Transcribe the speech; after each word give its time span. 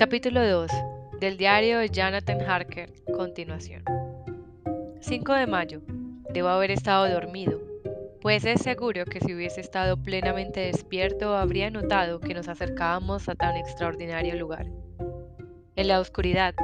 Capítulo 0.00 0.42
2 0.48 0.70
del 1.20 1.36
diario 1.36 1.78
de 1.78 1.90
Jonathan 1.90 2.40
Harker, 2.40 2.90
continuación. 3.14 3.84
5 5.02 5.34
de 5.34 5.46
mayo. 5.46 5.82
Debo 6.32 6.48
haber 6.48 6.70
estado 6.70 7.06
dormido, 7.06 7.60
pues 8.22 8.46
es 8.46 8.62
seguro 8.62 9.04
que 9.04 9.20
si 9.20 9.34
hubiese 9.34 9.60
estado 9.60 10.02
plenamente 10.02 10.60
despierto 10.60 11.36
habría 11.36 11.68
notado 11.68 12.18
que 12.18 12.32
nos 12.32 12.48
acercábamos 12.48 13.28
a 13.28 13.34
tan 13.34 13.58
extraordinario 13.58 14.36
lugar. 14.36 14.68
En 15.76 15.88
la 15.88 16.00
oscuridad, 16.00 16.54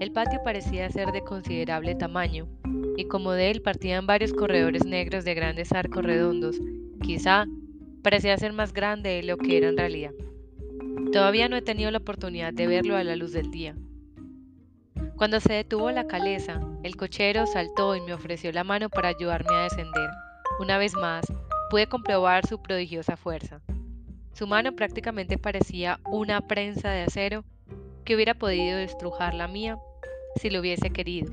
el 0.00 0.10
patio 0.10 0.40
parecía 0.42 0.88
ser 0.88 1.12
de 1.12 1.20
considerable 1.20 1.94
tamaño, 1.94 2.48
y 2.96 3.04
como 3.04 3.32
de 3.32 3.50
él 3.50 3.60
partían 3.60 4.06
varios 4.06 4.32
corredores 4.32 4.86
negros 4.86 5.26
de 5.26 5.34
grandes 5.34 5.72
arcos 5.72 6.06
redondos, 6.06 6.56
quizá 7.02 7.44
parecía 8.02 8.38
ser 8.38 8.54
más 8.54 8.72
grande 8.72 9.10
de 9.10 9.24
lo 9.24 9.36
que 9.36 9.58
era 9.58 9.68
en 9.68 9.76
realidad. 9.76 10.12
Todavía 11.12 11.48
no 11.48 11.56
he 11.56 11.62
tenido 11.62 11.90
la 11.90 11.98
oportunidad 11.98 12.52
de 12.52 12.66
verlo 12.66 12.96
a 12.96 13.04
la 13.04 13.16
luz 13.16 13.32
del 13.32 13.50
día. 13.50 13.74
Cuando 15.16 15.40
se 15.40 15.52
detuvo 15.52 15.90
la 15.90 16.06
caleza, 16.06 16.60
el 16.82 16.96
cochero 16.96 17.46
saltó 17.46 17.96
y 17.96 18.00
me 18.00 18.12
ofreció 18.12 18.52
la 18.52 18.64
mano 18.64 18.88
para 18.88 19.08
ayudarme 19.08 19.54
a 19.54 19.62
descender. 19.64 20.10
Una 20.60 20.78
vez 20.78 20.94
más, 20.94 21.24
pude 21.70 21.86
comprobar 21.86 22.46
su 22.46 22.60
prodigiosa 22.60 23.16
fuerza. 23.16 23.60
Su 24.32 24.46
mano 24.46 24.72
prácticamente 24.76 25.38
parecía 25.38 25.98
una 26.04 26.40
prensa 26.40 26.90
de 26.90 27.02
acero 27.02 27.44
que 28.04 28.14
hubiera 28.14 28.34
podido 28.34 28.78
destrujar 28.78 29.34
la 29.34 29.48
mía 29.48 29.76
si 30.36 30.50
lo 30.50 30.60
hubiese 30.60 30.90
querido. 30.90 31.32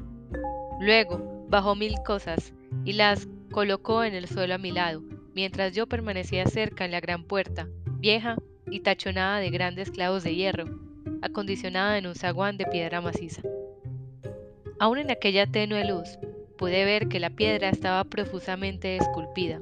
Luego, 0.80 1.46
bajó 1.50 1.76
mil 1.76 1.96
cosas 2.06 2.54
y 2.86 2.94
las 2.94 3.28
colocó 3.52 4.04
en 4.04 4.16
el 4.16 4.28
suelo 4.28 4.56
a 4.56 4.58
mi 4.58 4.72
lado, 4.72 5.04
mientras 5.34 5.74
yo 5.74 5.88
permanecía 5.88 6.46
cerca 6.48 6.86
en 6.86 6.92
la 6.92 7.00
gran 7.00 7.24
puerta, 7.24 7.68
vieja 8.00 8.36
y 8.70 8.80
tachonada 8.82 9.40
de 9.40 9.50
grandes 9.50 9.92
clavos 9.92 10.24
de 10.24 10.36
hierro, 10.36 10.66
acondicionada 11.22 11.98
en 11.98 12.08
un 12.08 12.16
zaguán 12.16 12.58
de 12.58 12.66
piedra 12.66 13.02
maciza. 13.02 13.42
Aún 14.80 14.98
en 14.98 15.12
aquella 15.12 15.46
tenue 15.48 15.86
luz, 15.86 16.18
pude 16.58 16.86
ver 16.86 17.08
que 17.08 17.20
la 17.20 17.30
piedra 17.30 17.70
estaba 17.70 18.04
profusamente 18.04 18.98
esculpida, 18.98 19.62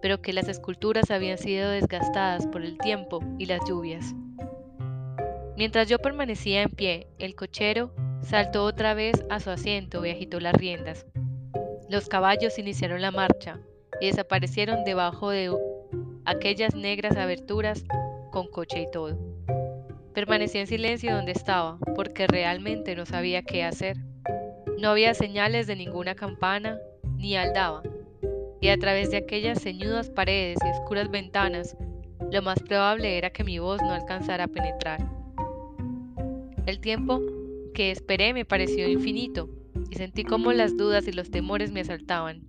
pero 0.00 0.20
que 0.20 0.32
las 0.32 0.48
esculturas 0.48 1.10
habían 1.10 1.38
sido 1.38 1.70
desgastadas 1.70 2.46
por 2.46 2.62
el 2.62 2.78
tiempo 2.78 3.20
y 3.38 3.46
las 3.46 3.60
lluvias. 3.68 4.14
Mientras 5.56 5.88
yo 5.88 5.98
permanecía 5.98 6.62
en 6.62 6.70
pie, 6.70 7.08
el 7.18 7.34
cochero 7.34 7.90
saltó 8.22 8.64
otra 8.64 8.94
vez 8.94 9.24
a 9.28 9.40
su 9.40 9.50
asiento 9.50 10.04
y 10.06 10.10
agitó 10.10 10.38
las 10.40 10.54
riendas. 10.54 11.06
Los 11.88 12.08
caballos 12.08 12.58
iniciaron 12.58 13.02
la 13.02 13.10
marcha 13.10 13.58
y 14.00 14.06
desaparecieron 14.06 14.84
debajo 14.84 15.30
de 15.30 15.50
aquellas 16.24 16.74
negras 16.74 17.16
aberturas 17.16 17.84
con 18.38 18.46
coche 18.46 18.82
y 18.82 18.90
todo. 18.92 19.18
Permanecí 20.14 20.58
en 20.58 20.68
silencio 20.68 21.12
donde 21.12 21.32
estaba, 21.32 21.76
porque 21.96 22.28
realmente 22.28 22.94
no 22.94 23.04
sabía 23.04 23.42
qué 23.42 23.64
hacer. 23.64 23.96
No 24.78 24.90
había 24.90 25.12
señales 25.14 25.66
de 25.66 25.74
ninguna 25.74 26.14
campana 26.14 26.78
ni 27.16 27.36
aldaba, 27.36 27.82
y 28.60 28.68
a 28.68 28.78
través 28.78 29.10
de 29.10 29.16
aquellas 29.16 29.60
ceñudas 29.60 30.08
paredes 30.10 30.58
y 30.64 30.70
oscuras 30.70 31.10
ventanas, 31.10 31.76
lo 32.30 32.40
más 32.42 32.60
probable 32.60 33.18
era 33.18 33.30
que 33.30 33.42
mi 33.42 33.58
voz 33.58 33.82
no 33.82 33.90
alcanzara 33.90 34.44
a 34.44 34.48
penetrar. 34.48 35.04
El 36.66 36.78
tiempo 36.78 37.20
que 37.74 37.90
esperé 37.90 38.34
me 38.34 38.44
pareció 38.44 38.88
infinito, 38.88 39.48
y 39.90 39.96
sentí 39.96 40.22
como 40.22 40.52
las 40.52 40.76
dudas 40.76 41.08
y 41.08 41.12
los 41.12 41.32
temores 41.32 41.72
me 41.72 41.80
asaltaban. 41.80 42.42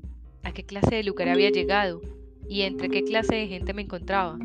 ¿A 0.44 0.52
qué 0.52 0.64
clase 0.64 0.98
de 0.98 1.04
lugar 1.04 1.30
había 1.30 1.50
llegado? 1.50 2.00
¿Y 2.48 2.62
entre 2.62 2.90
qué 2.90 3.04
clase 3.04 3.34
de 3.34 3.48
gente 3.48 3.74
me 3.74 3.82
encontraba? 3.82 4.38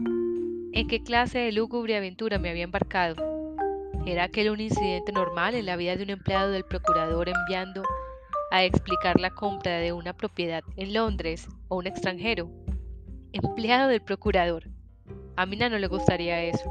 ¿En 0.77 0.89
qué 0.89 1.05
clase 1.05 1.39
de 1.39 1.53
lúgubre 1.53 1.97
aventura 1.97 2.41
me 2.41 2.51
había 2.51 2.65
embarcado? 2.65 3.15
¿Era 4.07 4.25
aquel 4.25 4.51
un 4.51 4.59
incidente 4.59 5.13
normal 5.13 5.55
en 5.55 5.67
la 5.67 5.77
vida 5.77 5.95
de 5.95 6.03
un 6.03 6.11
empleado 6.11 6.51
del 6.51 6.65
procurador 6.65 7.29
enviando 7.29 7.85
a 8.51 8.65
explicar 8.65 9.21
la 9.21 9.31
compra 9.31 9.79
de 9.79 9.93
una 9.93 10.15
propiedad 10.17 10.65
en 10.77 10.93
Londres 10.93 11.47
o 11.69 11.77
un 11.77 11.87
extranjero? 11.87 12.51
Empleado 13.33 13.87
del 13.89 14.03
procurador. 14.03 14.65
A 15.37 15.47
Mina 15.47 15.69
no 15.69 15.79
le 15.79 15.87
gustaría 15.87 16.43
eso. 16.43 16.69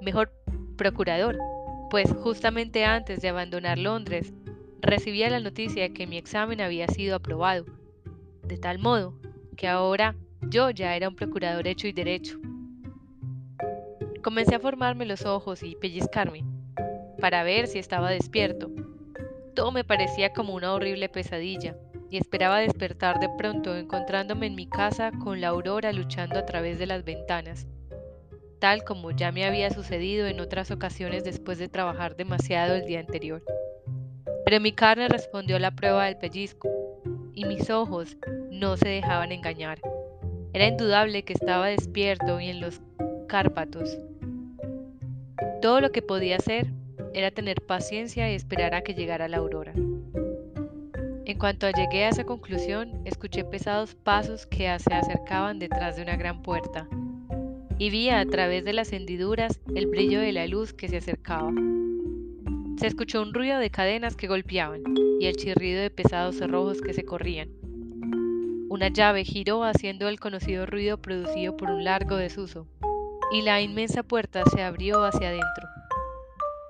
Mejor 0.00 0.32
procurador, 0.76 1.38
pues 1.90 2.12
justamente 2.12 2.84
antes 2.84 3.22
de 3.22 3.28
abandonar 3.28 3.78
Londres 3.78 4.34
recibía 4.80 5.30
la 5.30 5.38
noticia 5.38 5.84
de 5.84 5.92
que 5.92 6.08
mi 6.08 6.18
examen 6.18 6.60
había 6.60 6.88
sido 6.88 7.14
aprobado, 7.14 7.64
de 8.42 8.58
tal 8.58 8.80
modo 8.80 9.14
que 9.56 9.68
ahora 9.68 10.16
yo 10.48 10.70
ya 10.70 10.96
era 10.96 11.08
un 11.08 11.14
procurador 11.14 11.68
hecho 11.68 11.86
y 11.86 11.92
derecho. 11.92 12.40
Comencé 14.22 14.56
a 14.56 14.60
formarme 14.60 15.06
los 15.06 15.24
ojos 15.24 15.62
y 15.62 15.76
pellizcarme, 15.76 16.44
para 17.20 17.44
ver 17.44 17.68
si 17.68 17.78
estaba 17.78 18.10
despierto. 18.10 18.70
Todo 19.54 19.70
me 19.70 19.84
parecía 19.84 20.32
como 20.32 20.54
una 20.54 20.72
horrible 20.72 21.08
pesadilla, 21.08 21.76
y 22.10 22.16
esperaba 22.16 22.58
despertar 22.58 23.20
de 23.20 23.28
pronto 23.36 23.76
encontrándome 23.76 24.46
en 24.46 24.54
mi 24.54 24.66
casa 24.66 25.12
con 25.12 25.40
la 25.40 25.48
aurora 25.48 25.92
luchando 25.92 26.38
a 26.38 26.46
través 26.46 26.78
de 26.78 26.86
las 26.86 27.04
ventanas, 27.04 27.66
tal 28.58 28.82
como 28.82 29.10
ya 29.10 29.30
me 29.30 29.44
había 29.44 29.70
sucedido 29.70 30.26
en 30.26 30.40
otras 30.40 30.70
ocasiones 30.70 31.22
después 31.24 31.58
de 31.58 31.68
trabajar 31.68 32.16
demasiado 32.16 32.74
el 32.74 32.86
día 32.86 33.00
anterior. 33.00 33.42
Pero 34.44 34.60
mi 34.60 34.72
carne 34.72 35.08
respondió 35.08 35.56
a 35.56 35.60
la 35.60 35.70
prueba 35.70 36.06
del 36.06 36.16
pellizco, 36.16 36.68
y 37.34 37.44
mis 37.44 37.70
ojos 37.70 38.16
no 38.50 38.76
se 38.76 38.88
dejaban 38.88 39.30
engañar. 39.30 39.78
Era 40.54 40.66
indudable 40.66 41.22
que 41.22 41.34
estaba 41.34 41.68
despierto 41.68 42.40
y 42.40 42.48
en 42.48 42.60
los 42.60 42.80
Cárpatos. 43.28 43.98
Todo 45.60 45.82
lo 45.82 45.92
que 45.92 46.00
podía 46.00 46.36
hacer 46.36 46.72
era 47.12 47.30
tener 47.30 47.60
paciencia 47.60 48.32
y 48.32 48.34
esperar 48.34 48.74
a 48.74 48.80
que 48.80 48.94
llegara 48.94 49.28
la 49.28 49.36
aurora. 49.36 49.74
En 51.26 51.38
cuanto 51.38 51.68
llegué 51.70 52.04
a 52.04 52.08
esa 52.08 52.24
conclusión, 52.24 53.02
escuché 53.04 53.44
pesados 53.44 53.94
pasos 53.94 54.46
que 54.46 54.74
se 54.78 54.94
acercaban 54.94 55.58
detrás 55.58 55.96
de 55.96 56.04
una 56.04 56.16
gran 56.16 56.40
puerta 56.40 56.88
y 57.76 57.90
vi 57.90 58.08
a 58.08 58.24
través 58.24 58.64
de 58.64 58.72
las 58.72 58.94
hendiduras 58.94 59.60
el 59.74 59.88
brillo 59.88 60.20
de 60.20 60.32
la 60.32 60.46
luz 60.46 60.72
que 60.72 60.88
se 60.88 60.96
acercaba. 60.96 61.52
Se 62.78 62.86
escuchó 62.86 63.20
un 63.20 63.34
ruido 63.34 63.58
de 63.58 63.68
cadenas 63.68 64.16
que 64.16 64.26
golpeaban 64.26 64.82
y 65.20 65.26
el 65.26 65.36
chirrido 65.36 65.82
de 65.82 65.90
pesados 65.90 66.36
cerrojos 66.36 66.80
que 66.80 66.94
se 66.94 67.04
corrían. 67.04 67.50
Una 68.70 68.88
llave 68.88 69.24
giró 69.24 69.64
haciendo 69.64 70.08
el 70.08 70.18
conocido 70.18 70.64
ruido 70.64 70.96
producido 70.96 71.58
por 71.58 71.68
un 71.68 71.84
largo 71.84 72.16
desuso 72.16 72.66
y 73.30 73.42
la 73.42 73.60
inmensa 73.60 74.02
puerta 74.02 74.42
se 74.54 74.62
abrió 74.62 75.04
hacia 75.04 75.28
adentro. 75.28 75.68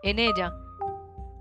En 0.02 0.18
ella 0.18 0.54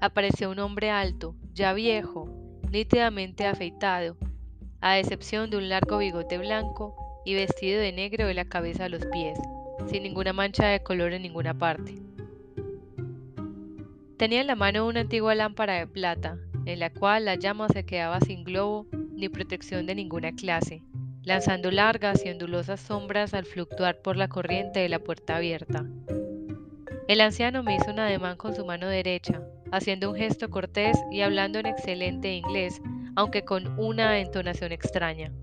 apareció 0.02 0.52
un 0.52 0.60
hombre 0.60 0.92
alto, 0.92 1.36
ya 1.54 1.74
viejo, 1.74 2.30
nítidamente 2.70 3.48
afeitado, 3.48 4.16
a 4.82 5.00
excepción 5.00 5.50
de 5.50 5.58
un 5.58 5.70
largo 5.70 5.98
bigote 5.98 6.38
blanco 6.38 6.96
y 7.26 7.34
vestido 7.34 7.80
de 7.82 7.92
negro 7.92 8.28
de 8.28 8.34
la 8.34 8.46
cabeza 8.46 8.86
a 8.86 8.90
los 8.90 9.06
pies, 9.08 9.40
sin 9.88 10.04
ninguna 10.04 10.34
mancha 10.34 10.68
de 10.68 10.82
color 10.82 11.14
en 11.14 11.24
ninguna 11.24 11.54
parte. 11.54 11.96
Tenía 14.18 14.42
en 14.42 14.48
la 14.48 14.56
mano 14.56 14.88
una 14.88 15.02
antigua 15.02 15.36
lámpara 15.36 15.74
de 15.76 15.88
plata, 15.88 16.38
en 16.66 16.80
la 16.80 16.90
cual 16.92 17.26
la 17.26 17.36
llama 17.36 17.68
se 17.70 17.86
quedaba 17.86 18.20
sin 18.20 18.44
globo 18.44 18.88
ni 18.92 19.30
protección 19.30 19.86
de 19.86 19.96
ninguna 19.96 20.32
clase, 20.32 20.82
lanzando 21.28 21.72
largas 21.72 22.26
y 22.26 22.30
ondulosas 22.30 22.80
sombras 22.80 23.34
al 23.34 23.44
fluctuar 23.44 24.02
por 24.02 24.16
la 24.16 24.30
corriente 24.30 24.80
de 24.80 24.88
la 24.88 25.00
puerta 25.00 25.36
abierta. 25.36 25.86
El 27.10 27.20
anciano 27.20 27.64
me 27.64 27.76
hizo 27.76 27.92
un 27.92 28.00
ademán 28.00 28.38
con 28.38 28.56
su 28.56 28.66
mano 28.66 28.88
derecha, 28.88 29.42
haciendo 29.74 30.10
un 30.10 30.16
gesto 30.16 30.50
cortés 30.50 30.98
y 31.12 31.20
hablando 31.20 31.60
en 31.60 31.66
excelente 31.66 32.34
inglés, 32.34 32.82
aunque 33.18 33.44
con 33.44 33.78
una 33.78 34.20
entonación 34.20 34.72
extraña. 34.72 35.34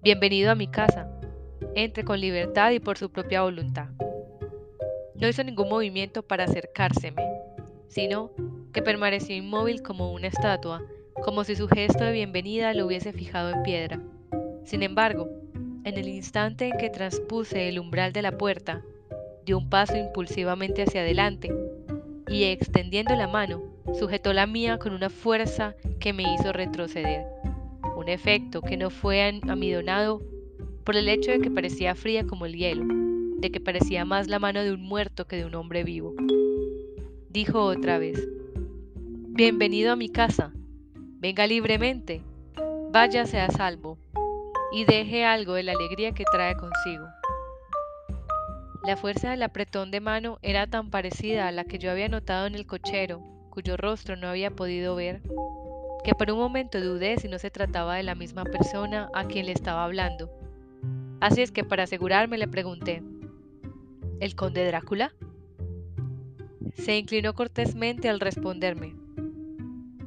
Bienvenido 0.00 0.50
a 0.50 0.54
mi 0.54 0.68
casa. 0.68 1.06
Entre 1.74 2.02
con 2.02 2.18
libertad 2.18 2.70
y 2.70 2.80
por 2.80 2.96
su 2.96 3.12
propia 3.12 3.42
voluntad. 3.42 3.88
No 5.16 5.28
hizo 5.28 5.44
ningún 5.44 5.68
movimiento 5.68 6.22
para 6.22 6.44
acercárseme, 6.44 7.22
sino 7.88 8.30
que 8.72 8.80
permaneció 8.80 9.36
inmóvil 9.36 9.82
como 9.82 10.12
una 10.14 10.28
estatua, 10.28 10.82
como 11.22 11.44
si 11.44 11.56
su 11.56 11.68
gesto 11.68 12.04
de 12.04 12.12
bienvenida 12.12 12.72
lo 12.72 12.86
hubiese 12.86 13.12
fijado 13.12 13.50
en 13.50 13.62
piedra. 13.62 14.00
Sin 14.68 14.82
embargo, 14.82 15.30
en 15.84 15.96
el 15.96 16.08
instante 16.08 16.68
en 16.68 16.76
que 16.76 16.90
transpuse 16.90 17.70
el 17.70 17.78
umbral 17.78 18.12
de 18.12 18.20
la 18.20 18.36
puerta, 18.36 18.82
dio 19.46 19.56
un 19.56 19.70
paso 19.70 19.96
impulsivamente 19.96 20.82
hacia 20.82 21.00
adelante 21.00 21.50
y 22.28 22.44
extendiendo 22.44 23.16
la 23.16 23.28
mano, 23.28 23.62
sujetó 23.98 24.34
la 24.34 24.46
mía 24.46 24.78
con 24.78 24.92
una 24.92 25.08
fuerza 25.08 25.74
que 26.00 26.12
me 26.12 26.34
hizo 26.34 26.52
retroceder. 26.52 27.24
Un 27.96 28.10
efecto 28.10 28.60
que 28.60 28.76
no 28.76 28.90
fue 28.90 29.40
amidonado 29.48 30.20
por 30.84 30.96
el 30.96 31.08
hecho 31.08 31.30
de 31.30 31.40
que 31.40 31.50
parecía 31.50 31.94
fría 31.94 32.26
como 32.26 32.44
el 32.44 32.54
hielo, 32.54 32.84
de 33.38 33.50
que 33.50 33.62
parecía 33.62 34.04
más 34.04 34.28
la 34.28 34.38
mano 34.38 34.62
de 34.62 34.72
un 34.72 34.82
muerto 34.82 35.26
que 35.26 35.36
de 35.36 35.46
un 35.46 35.54
hombre 35.54 35.82
vivo. 35.82 36.12
Dijo 37.30 37.62
otra 37.62 37.98
vez, 37.98 38.28
Bienvenido 38.94 39.92
a 39.92 39.96
mi 39.96 40.10
casa, 40.10 40.52
venga 41.20 41.46
libremente, 41.46 42.20
váyase 42.92 43.40
a 43.40 43.50
salvo 43.50 43.97
y 44.72 44.84
deje 44.84 45.24
algo 45.24 45.54
de 45.54 45.62
la 45.62 45.72
alegría 45.72 46.12
que 46.12 46.24
trae 46.30 46.56
consigo. 46.56 47.06
La 48.84 48.96
fuerza 48.96 49.30
del 49.30 49.42
apretón 49.42 49.90
de 49.90 50.00
mano 50.00 50.38
era 50.42 50.66
tan 50.66 50.90
parecida 50.90 51.48
a 51.48 51.52
la 51.52 51.64
que 51.64 51.78
yo 51.78 51.90
había 51.90 52.08
notado 52.08 52.46
en 52.46 52.54
el 52.54 52.66
cochero, 52.66 53.22
cuyo 53.50 53.76
rostro 53.76 54.16
no 54.16 54.28
había 54.28 54.50
podido 54.50 54.94
ver, 54.94 55.20
que 56.04 56.14
por 56.14 56.30
un 56.30 56.38
momento 56.38 56.80
dudé 56.80 57.18
si 57.18 57.28
no 57.28 57.38
se 57.38 57.50
trataba 57.50 57.96
de 57.96 58.02
la 58.02 58.14
misma 58.14 58.44
persona 58.44 59.10
a 59.14 59.24
quien 59.24 59.46
le 59.46 59.52
estaba 59.52 59.84
hablando. 59.84 60.30
Así 61.20 61.42
es 61.42 61.50
que 61.50 61.64
para 61.64 61.82
asegurarme 61.82 62.38
le 62.38 62.46
pregunté, 62.46 63.02
¿El 64.20 64.34
conde 64.36 64.66
Drácula? 64.66 65.12
Se 66.74 66.96
inclinó 66.96 67.34
cortésmente 67.34 68.08
al 68.08 68.20
responderme, 68.20 68.94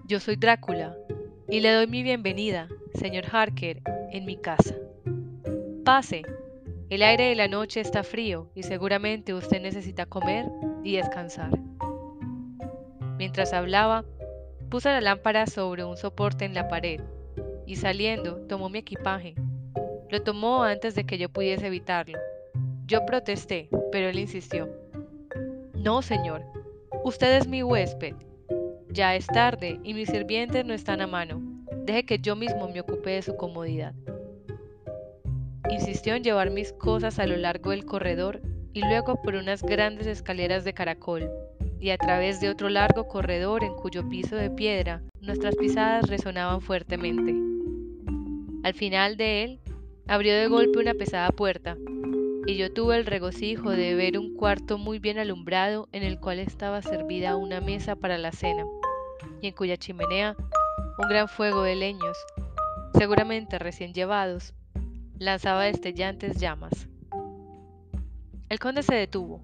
Yo 0.06 0.20
soy 0.20 0.38
Drácula, 0.38 0.96
y 1.50 1.60
le 1.60 1.74
doy 1.74 1.88
mi 1.88 2.04
bienvenida, 2.04 2.70
señor 2.94 3.26
Harker, 3.32 3.82
en 4.12 4.26
mi 4.26 4.38
casa. 4.38 4.76
Pase, 5.84 6.24
el 6.90 7.02
aire 7.04 7.30
de 7.30 7.36
la 7.36 7.48
noche 7.48 7.80
está 7.80 8.04
frío 8.04 8.50
y 8.56 8.64
seguramente 8.64 9.34
usted 9.34 9.62
necesita 9.62 10.06
comer 10.06 10.46
y 10.84 10.98
descansar. 10.98 11.52
Mientras 13.18 13.54
hablaba, 13.54 14.04
Puso 14.72 14.88
la 14.88 15.02
lámpara 15.02 15.48
sobre 15.48 15.84
un 15.84 15.98
soporte 15.98 16.46
en 16.46 16.54
la 16.54 16.70
pared 16.70 17.02
y 17.66 17.76
saliendo 17.76 18.38
tomó 18.48 18.70
mi 18.70 18.80
equipaje. 18.80 19.36
Lo 20.10 20.24
tomó 20.24 20.64
antes 20.64 20.96
de 20.96 21.04
que 21.04 21.18
yo 21.18 21.28
pudiese 21.28 21.68
evitarlo. 21.68 22.18
Yo 22.86 23.06
protesté, 23.06 23.68
pero 23.92 24.08
él 24.08 24.18
insistió. 24.18 24.70
No, 25.74 26.02
señor, 26.02 26.46
usted 27.04 27.36
es 27.36 27.48
mi 27.48 27.64
huésped. 27.64 28.16
Ya 28.88 29.14
es 29.14 29.28
tarde 29.28 29.78
y 29.84 29.94
mis 29.94 30.08
sirvientes 30.08 30.64
no 30.64 30.74
están 30.74 31.02
a 31.02 31.08
mano. 31.08 31.42
Deje 31.84 32.06
que 32.06 32.20
yo 32.20 32.36
mismo 32.36 32.70
me 32.70 32.82
ocupe 32.82 33.10
de 33.10 33.22
su 33.24 33.36
comodidad. 33.36 33.96
Insistió 35.70 36.14
en 36.14 36.24
llevar 36.24 36.52
mis 36.52 36.74
cosas 36.74 37.18
a 37.18 37.26
lo 37.26 37.38
largo 37.38 37.72
del 37.72 37.86
corredor 37.86 38.40
y 38.72 38.82
luego 38.82 39.20
por 39.22 39.34
unas 39.34 39.64
grandes 39.64 40.06
escaleras 40.06 40.64
de 40.64 40.74
caracol, 40.74 41.30
y 41.80 41.90
a 41.90 41.98
través 41.98 42.40
de 42.40 42.50
otro 42.50 42.70
largo 42.70 43.08
corredor 43.08 43.64
en 43.64 43.74
cuyo 43.74 44.08
piso 44.08 44.36
de 44.36 44.52
piedra 44.52 45.02
nuestras 45.22 45.56
pisadas 45.56 46.08
resonaban 46.08 46.62
fuertemente. 46.62 47.36
Al 48.64 48.76
final 48.76 49.18
de 49.18 49.44
él, 49.44 49.60
abrió 50.08 50.36
de 50.36 50.48
golpe 50.48 50.78
una 50.78 50.94
pesada 50.94 51.32
puerta, 51.32 51.78
y 52.46 52.58
yo 52.58 52.72
tuve 52.72 52.98
el 52.98 53.08
regocijo 53.08 53.72
de 53.72 53.96
ver 53.96 54.20
un 54.20 54.36
cuarto 54.36 54.78
muy 54.78 55.00
bien 55.00 55.18
alumbrado 55.18 55.90
en 55.92 56.04
el 56.04 56.20
cual 56.20 56.38
estaba 56.38 56.84
servida 56.84 57.38
una 57.38 57.60
mesa 57.60 57.96
para 57.96 58.20
la 58.20 58.32
cena, 58.32 58.66
y 59.42 59.48
en 59.48 59.54
cuya 59.54 59.78
chimenea 59.78 60.36
un 61.02 61.10
gran 61.10 61.28
fuego 61.28 61.64
de 61.64 61.76
leños, 61.76 62.18
seguramente 62.98 63.58
recién 63.58 63.94
llevados, 63.94 64.54
lanzaba 65.18 65.64
destellantes 65.64 66.40
llamas. 66.40 66.88
El 68.50 68.60
conde 68.60 68.84
se 68.84 68.94
detuvo, 68.96 69.42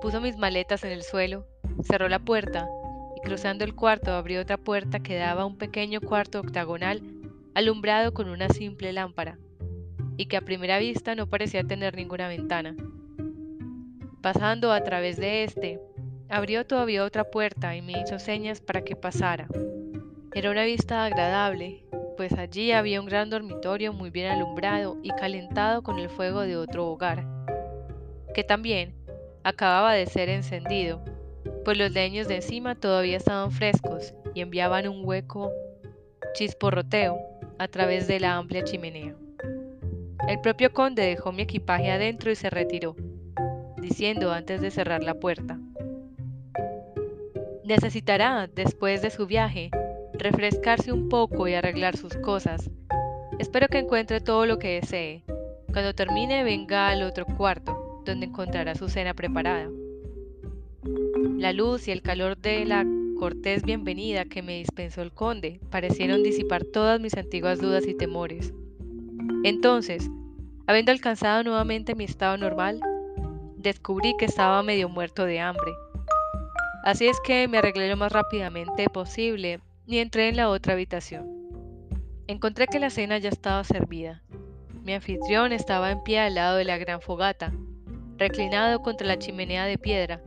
Puso 0.00 0.20
mis 0.20 0.36
maletas 0.36 0.84
en 0.84 0.90
el 0.90 1.02
suelo, 1.02 1.46
cerró 1.82 2.08
la 2.08 2.18
puerta 2.18 2.68
y 3.16 3.20
cruzando 3.20 3.64
el 3.64 3.74
cuarto 3.74 4.12
abrió 4.12 4.42
otra 4.42 4.58
puerta 4.58 5.00
que 5.00 5.16
daba 5.16 5.42
a 5.42 5.46
un 5.46 5.56
pequeño 5.56 6.00
cuarto 6.00 6.40
octagonal 6.40 7.02
alumbrado 7.54 8.12
con 8.12 8.28
una 8.28 8.48
simple 8.48 8.92
lámpara 8.92 9.38
y 10.16 10.26
que 10.26 10.36
a 10.36 10.42
primera 10.42 10.78
vista 10.78 11.14
no 11.14 11.28
parecía 11.28 11.64
tener 11.64 11.94
ninguna 11.94 12.28
ventana. 12.28 12.74
Pasando 14.20 14.72
a 14.72 14.82
través 14.82 15.16
de 15.16 15.44
este, 15.44 15.80
abrió 16.28 16.66
todavía 16.66 17.04
otra 17.04 17.24
puerta 17.24 17.76
y 17.76 17.80
me 17.80 17.92
hizo 18.02 18.18
señas 18.18 18.60
para 18.60 18.82
que 18.82 18.96
pasara. 18.96 19.48
Era 20.34 20.50
una 20.50 20.64
vista 20.64 21.04
agradable, 21.04 21.84
pues 22.16 22.32
allí 22.32 22.72
había 22.72 23.00
un 23.00 23.06
gran 23.06 23.30
dormitorio 23.30 23.92
muy 23.92 24.10
bien 24.10 24.26
alumbrado 24.32 24.98
y 25.00 25.10
calentado 25.10 25.82
con 25.82 26.00
el 26.00 26.08
fuego 26.08 26.40
de 26.40 26.56
otro 26.56 26.88
hogar, 26.88 27.24
que 28.34 28.42
también 28.42 28.96
acababa 29.44 29.92
de 29.92 30.06
ser 30.06 30.28
encendido, 30.28 31.04
pues 31.64 31.78
los 31.78 31.92
leños 31.92 32.26
de 32.26 32.36
encima 32.36 32.74
todavía 32.74 33.16
estaban 33.16 33.52
frescos 33.52 34.12
y 34.34 34.40
enviaban 34.40 34.88
un 34.88 35.04
hueco 35.04 35.52
chisporroteo 36.32 37.16
a 37.58 37.68
través 37.68 38.08
de 38.08 38.18
la 38.18 38.34
amplia 38.34 38.64
chimenea. 38.64 39.14
El 40.26 40.40
propio 40.40 40.72
conde 40.72 41.02
dejó 41.02 41.30
mi 41.30 41.42
equipaje 41.42 41.92
adentro 41.92 42.32
y 42.32 42.34
se 42.34 42.50
retiró, 42.50 42.96
diciendo 43.80 44.32
antes 44.32 44.60
de 44.60 44.72
cerrar 44.72 45.04
la 45.04 45.14
puerta, 45.14 45.60
Necesitará, 47.64 48.46
después 48.46 49.00
de 49.00 49.08
su 49.08 49.26
viaje, 49.26 49.70
refrescarse 50.24 50.90
un 50.90 51.10
poco 51.10 51.46
y 51.46 51.54
arreglar 51.54 51.98
sus 51.98 52.16
cosas. 52.16 52.70
Espero 53.38 53.68
que 53.68 53.78
encuentre 53.78 54.22
todo 54.22 54.46
lo 54.46 54.58
que 54.58 54.80
desee. 54.80 55.22
Cuando 55.70 55.94
termine 55.94 56.42
venga 56.44 56.88
al 56.88 57.02
otro 57.02 57.26
cuarto 57.26 58.02
donde 58.06 58.26
encontrará 58.26 58.74
su 58.74 58.88
cena 58.88 59.12
preparada. 59.12 59.68
La 61.36 61.52
luz 61.52 61.88
y 61.88 61.90
el 61.90 62.00
calor 62.00 62.38
de 62.38 62.64
la 62.64 62.86
cortés 63.18 63.64
bienvenida 63.64 64.24
que 64.24 64.40
me 64.40 64.56
dispensó 64.56 65.02
el 65.02 65.12
conde 65.12 65.60
parecieron 65.70 66.22
disipar 66.22 66.64
todas 66.64 67.00
mis 67.00 67.16
antiguas 67.18 67.60
dudas 67.60 67.86
y 67.86 67.94
temores. 67.94 68.54
Entonces, 69.44 70.10
habiendo 70.66 70.90
alcanzado 70.90 71.44
nuevamente 71.44 71.94
mi 71.94 72.04
estado 72.04 72.38
normal, 72.38 72.80
descubrí 73.58 74.14
que 74.18 74.24
estaba 74.24 74.62
medio 74.62 74.88
muerto 74.88 75.26
de 75.26 75.40
hambre. 75.40 75.72
Así 76.82 77.08
es 77.08 77.18
que 77.20 77.46
me 77.46 77.58
arreglé 77.58 77.90
lo 77.90 77.96
más 77.98 78.10
rápidamente 78.10 78.88
posible 78.88 79.60
y 79.86 79.98
entré 79.98 80.28
en 80.28 80.36
la 80.36 80.48
otra 80.48 80.72
habitación. 80.72 81.26
Encontré 82.26 82.66
que 82.66 82.78
la 82.78 82.90
cena 82.90 83.18
ya 83.18 83.28
estaba 83.28 83.64
servida. 83.64 84.22
Mi 84.82 84.94
anfitrión 84.94 85.52
estaba 85.52 85.90
en 85.90 86.02
pie 86.02 86.20
al 86.20 86.34
lado 86.34 86.56
de 86.56 86.64
la 86.64 86.78
gran 86.78 87.00
fogata, 87.00 87.52
reclinado 88.16 88.80
contra 88.80 89.06
la 89.06 89.18
chimenea 89.18 89.66
de 89.66 89.78
piedra. 89.78 90.22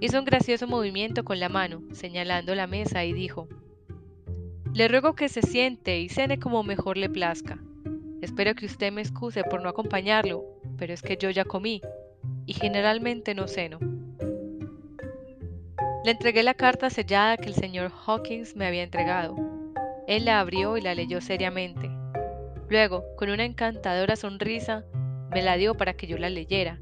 Hizo 0.00 0.18
un 0.18 0.24
gracioso 0.24 0.66
movimiento 0.66 1.24
con 1.24 1.40
la 1.40 1.48
mano, 1.48 1.82
señalando 1.92 2.54
la 2.54 2.66
mesa, 2.66 3.04
y 3.04 3.12
dijo, 3.12 3.48
Le 4.74 4.88
ruego 4.88 5.14
que 5.14 5.28
se 5.28 5.42
siente 5.42 5.98
y 6.00 6.08
cene 6.08 6.38
como 6.38 6.62
mejor 6.62 6.96
le 6.96 7.08
plazca. 7.08 7.58
Espero 8.20 8.54
que 8.54 8.66
usted 8.66 8.92
me 8.92 9.00
excuse 9.00 9.44
por 9.44 9.62
no 9.62 9.68
acompañarlo, 9.68 10.44
pero 10.76 10.92
es 10.92 11.02
que 11.02 11.16
yo 11.16 11.30
ya 11.30 11.44
comí, 11.44 11.80
y 12.46 12.52
generalmente 12.52 13.34
no 13.34 13.48
ceno. 13.48 13.78
Le 16.04 16.12
entregué 16.12 16.42
la 16.42 16.54
carta 16.54 16.90
sellada 16.90 17.36
que 17.36 17.48
el 17.48 17.54
señor 17.54 17.90
Hawkins 18.06 18.54
me 18.54 18.66
había 18.66 18.84
entregado. 18.84 19.36
Él 20.06 20.24
la 20.24 20.40
abrió 20.40 20.76
y 20.76 20.80
la 20.80 20.94
leyó 20.94 21.20
seriamente. 21.20 21.90
Luego, 22.68 23.04
con 23.16 23.30
una 23.30 23.44
encantadora 23.44 24.14
sonrisa, 24.14 24.84
me 25.30 25.42
la 25.42 25.56
dio 25.56 25.74
para 25.74 25.94
que 25.94 26.06
yo 26.06 26.16
la 26.16 26.30
leyera. 26.30 26.80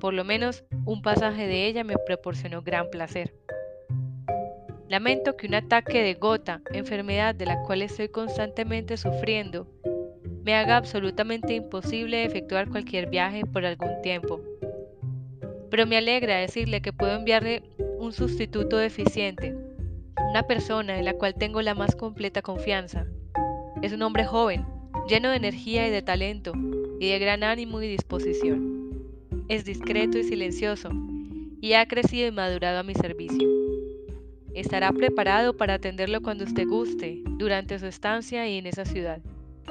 Por 0.00 0.12
lo 0.12 0.24
menos 0.24 0.64
un 0.84 1.02
pasaje 1.02 1.46
de 1.46 1.66
ella 1.66 1.84
me 1.84 1.96
proporcionó 1.98 2.62
gran 2.62 2.90
placer. 2.90 3.32
Lamento 4.88 5.36
que 5.36 5.46
un 5.46 5.54
ataque 5.54 6.02
de 6.02 6.14
gota, 6.14 6.60
enfermedad 6.72 7.34
de 7.34 7.46
la 7.46 7.62
cual 7.62 7.82
estoy 7.82 8.08
constantemente 8.08 8.96
sufriendo, 8.96 9.68
me 10.42 10.54
haga 10.54 10.76
absolutamente 10.76 11.54
imposible 11.54 12.24
efectuar 12.24 12.68
cualquier 12.70 13.08
viaje 13.08 13.44
por 13.44 13.64
algún 13.66 14.00
tiempo. 14.02 14.40
Pero 15.70 15.86
me 15.86 15.98
alegra 15.98 16.38
decirle 16.38 16.80
que 16.80 16.92
puedo 16.92 17.14
enviarle 17.14 17.62
un 17.98 18.12
sustituto 18.12 18.80
eficiente, 18.80 19.56
una 20.30 20.44
persona 20.44 20.98
en 20.98 21.04
la 21.04 21.14
cual 21.14 21.34
tengo 21.34 21.62
la 21.62 21.74
más 21.74 21.96
completa 21.96 22.42
confianza. 22.42 23.06
Es 23.82 23.92
un 23.92 24.02
hombre 24.02 24.24
joven, 24.24 24.64
lleno 25.08 25.30
de 25.30 25.36
energía 25.36 25.86
y 25.86 25.90
de 25.90 26.02
talento, 26.02 26.52
y 27.00 27.10
de 27.10 27.18
gran 27.18 27.42
ánimo 27.42 27.82
y 27.82 27.88
disposición. 27.88 28.92
Es 29.48 29.64
discreto 29.64 30.16
y 30.16 30.24
silencioso, 30.24 30.90
y 31.60 31.72
ha 31.72 31.86
crecido 31.86 32.28
y 32.28 32.32
madurado 32.32 32.78
a 32.78 32.82
mi 32.84 32.94
servicio. 32.94 33.48
Estará 34.54 34.92
preparado 34.92 35.56
para 35.56 35.74
atenderlo 35.74 36.20
cuando 36.20 36.44
usted 36.44 36.66
guste, 36.66 37.22
durante 37.24 37.78
su 37.78 37.86
estancia 37.86 38.48
y 38.48 38.58
en 38.58 38.66
esa 38.66 38.84
ciudad, 38.84 39.20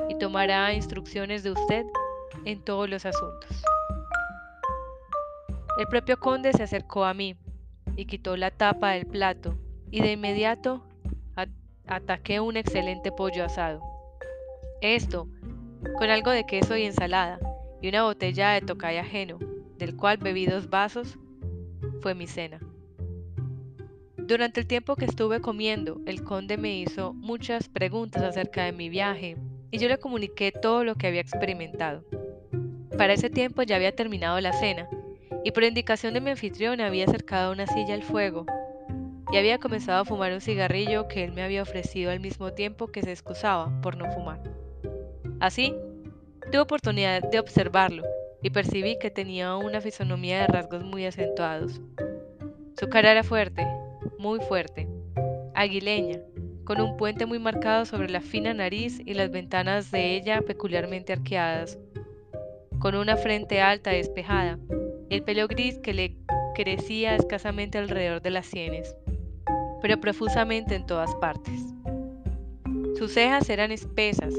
y 0.10 0.18
tomará 0.18 0.74
instrucciones 0.74 1.44
de 1.44 1.52
usted 1.52 1.86
en 2.44 2.62
todos 2.62 2.90
los 2.90 3.06
asuntos. 3.06 3.64
El 5.80 5.88
propio 5.88 6.18
conde 6.20 6.52
se 6.54 6.64
acercó 6.64 7.06
a 7.06 7.14
mí 7.14 7.38
y 7.96 8.06
quitó 8.06 8.38
la 8.38 8.52
tapa 8.52 8.92
del 8.92 9.06
plato, 9.06 9.58
y 9.92 10.02
de 10.02 10.14
inmediato 10.14 10.84
ataqué 11.88 12.40
un 12.40 12.58
excelente 12.58 13.12
pollo 13.12 13.46
asado. 13.46 13.82
Esto, 14.82 15.28
con 15.98 16.10
algo 16.10 16.32
de 16.32 16.46
queso 16.46 16.76
y 16.76 16.84
ensalada, 16.84 17.40
y 17.82 17.90
una 17.90 18.04
botella 18.04 18.52
de 18.52 18.62
tocay 18.62 18.98
ajeno, 18.98 19.40
del 19.78 19.96
cual 19.96 20.18
bebí 20.18 20.46
dos 20.46 20.70
vasos, 20.70 21.18
fue 22.02 22.14
mi 22.14 22.28
cena. 22.28 22.60
Durante 24.18 24.60
el 24.60 24.68
tiempo 24.68 24.96
que 24.98 25.06
estuve 25.06 25.40
comiendo, 25.40 26.02
el 26.06 26.24
conde 26.24 26.58
me 26.58 26.78
hizo 26.78 27.14
muchas 27.14 27.70
preguntas 27.70 28.24
acerca 28.24 28.66
de 28.66 28.74
mi 28.74 28.90
viaje 28.90 29.38
y 29.72 29.78
yo 29.78 29.88
le 29.88 30.00
comuniqué 30.00 30.52
todo 30.52 30.84
lo 30.84 30.96
que 30.96 31.08
había 31.08 31.22
experimentado. 31.22 32.04
Para 32.98 33.14
ese 33.14 33.30
tiempo 33.30 33.64
ya 33.64 33.78
había 33.78 33.96
terminado 33.96 34.42
la 34.42 34.52
cena 34.52 34.90
y 35.48 35.52
por 35.52 35.64
indicación 35.64 36.14
de 36.14 36.20
mi 36.20 36.32
anfitrión 36.32 36.82
había 36.82 37.06
acercado 37.06 37.54
una 37.54 37.68
silla 37.68 37.94
al 37.94 38.04
fuego 38.04 38.46
y 39.32 39.38
había 39.38 39.60
comenzado 39.60 40.02
a 40.02 40.04
fumar 40.04 40.34
un 40.34 40.42
cigarrillo 40.42 41.08
que 41.08 41.24
él 41.24 41.32
me 41.32 41.42
había 41.42 41.62
ofrecido 41.62 42.12
al 42.12 42.20
mismo 42.20 42.52
tiempo 42.52 42.88
que 42.88 43.02
se 43.02 43.14
excusaba 43.14 43.72
por 43.82 43.96
no 43.96 44.12
fumar. 44.12 44.42
Así, 45.40 45.74
tuve 46.52 46.60
oportunidad 46.60 47.22
de 47.22 47.40
observarlo 47.40 48.04
y 48.44 48.50
percibí 48.50 49.00
que 49.00 49.10
tenía 49.10 49.56
una 49.56 49.80
fisonomía 49.80 50.42
de 50.42 50.48
rasgos 50.48 50.84
muy 50.84 51.06
acentuados. 51.06 51.80
Su 52.78 52.90
cara 52.90 53.12
era 53.12 53.24
fuerte, 53.24 53.66
muy 54.20 54.42
fuerte, 54.42 54.90
aguileña, 55.56 56.20
con 56.66 56.82
un 56.82 56.98
puente 56.98 57.26
muy 57.26 57.40
marcado 57.40 57.86
sobre 57.86 58.10
la 58.10 58.20
fina 58.20 58.54
nariz 58.54 59.00
y 59.06 59.14
las 59.14 59.32
ventanas 59.32 59.92
de 59.92 60.18
ella 60.18 60.42
peculiarmente 60.42 61.14
arqueadas, 61.14 61.80
con 62.80 62.96
una 62.96 63.16
frente 63.16 63.62
alta 63.62 63.94
y 63.94 63.98
despejada, 64.00 64.60
el 65.10 65.24
pelo 65.24 65.48
gris 65.48 65.78
que 65.80 65.94
le 65.94 66.18
crecía 66.56 67.16
escasamente 67.16 67.78
alrededor 67.78 68.22
de 68.22 68.32
las 68.32 68.46
sienes, 68.46 68.96
pero 69.82 70.00
profusamente 70.00 70.76
en 70.76 70.86
todas 70.86 71.14
partes. 71.16 71.62
Sus 72.98 73.14
cejas 73.14 73.50
eran 73.50 73.72
espesas, 73.72 74.34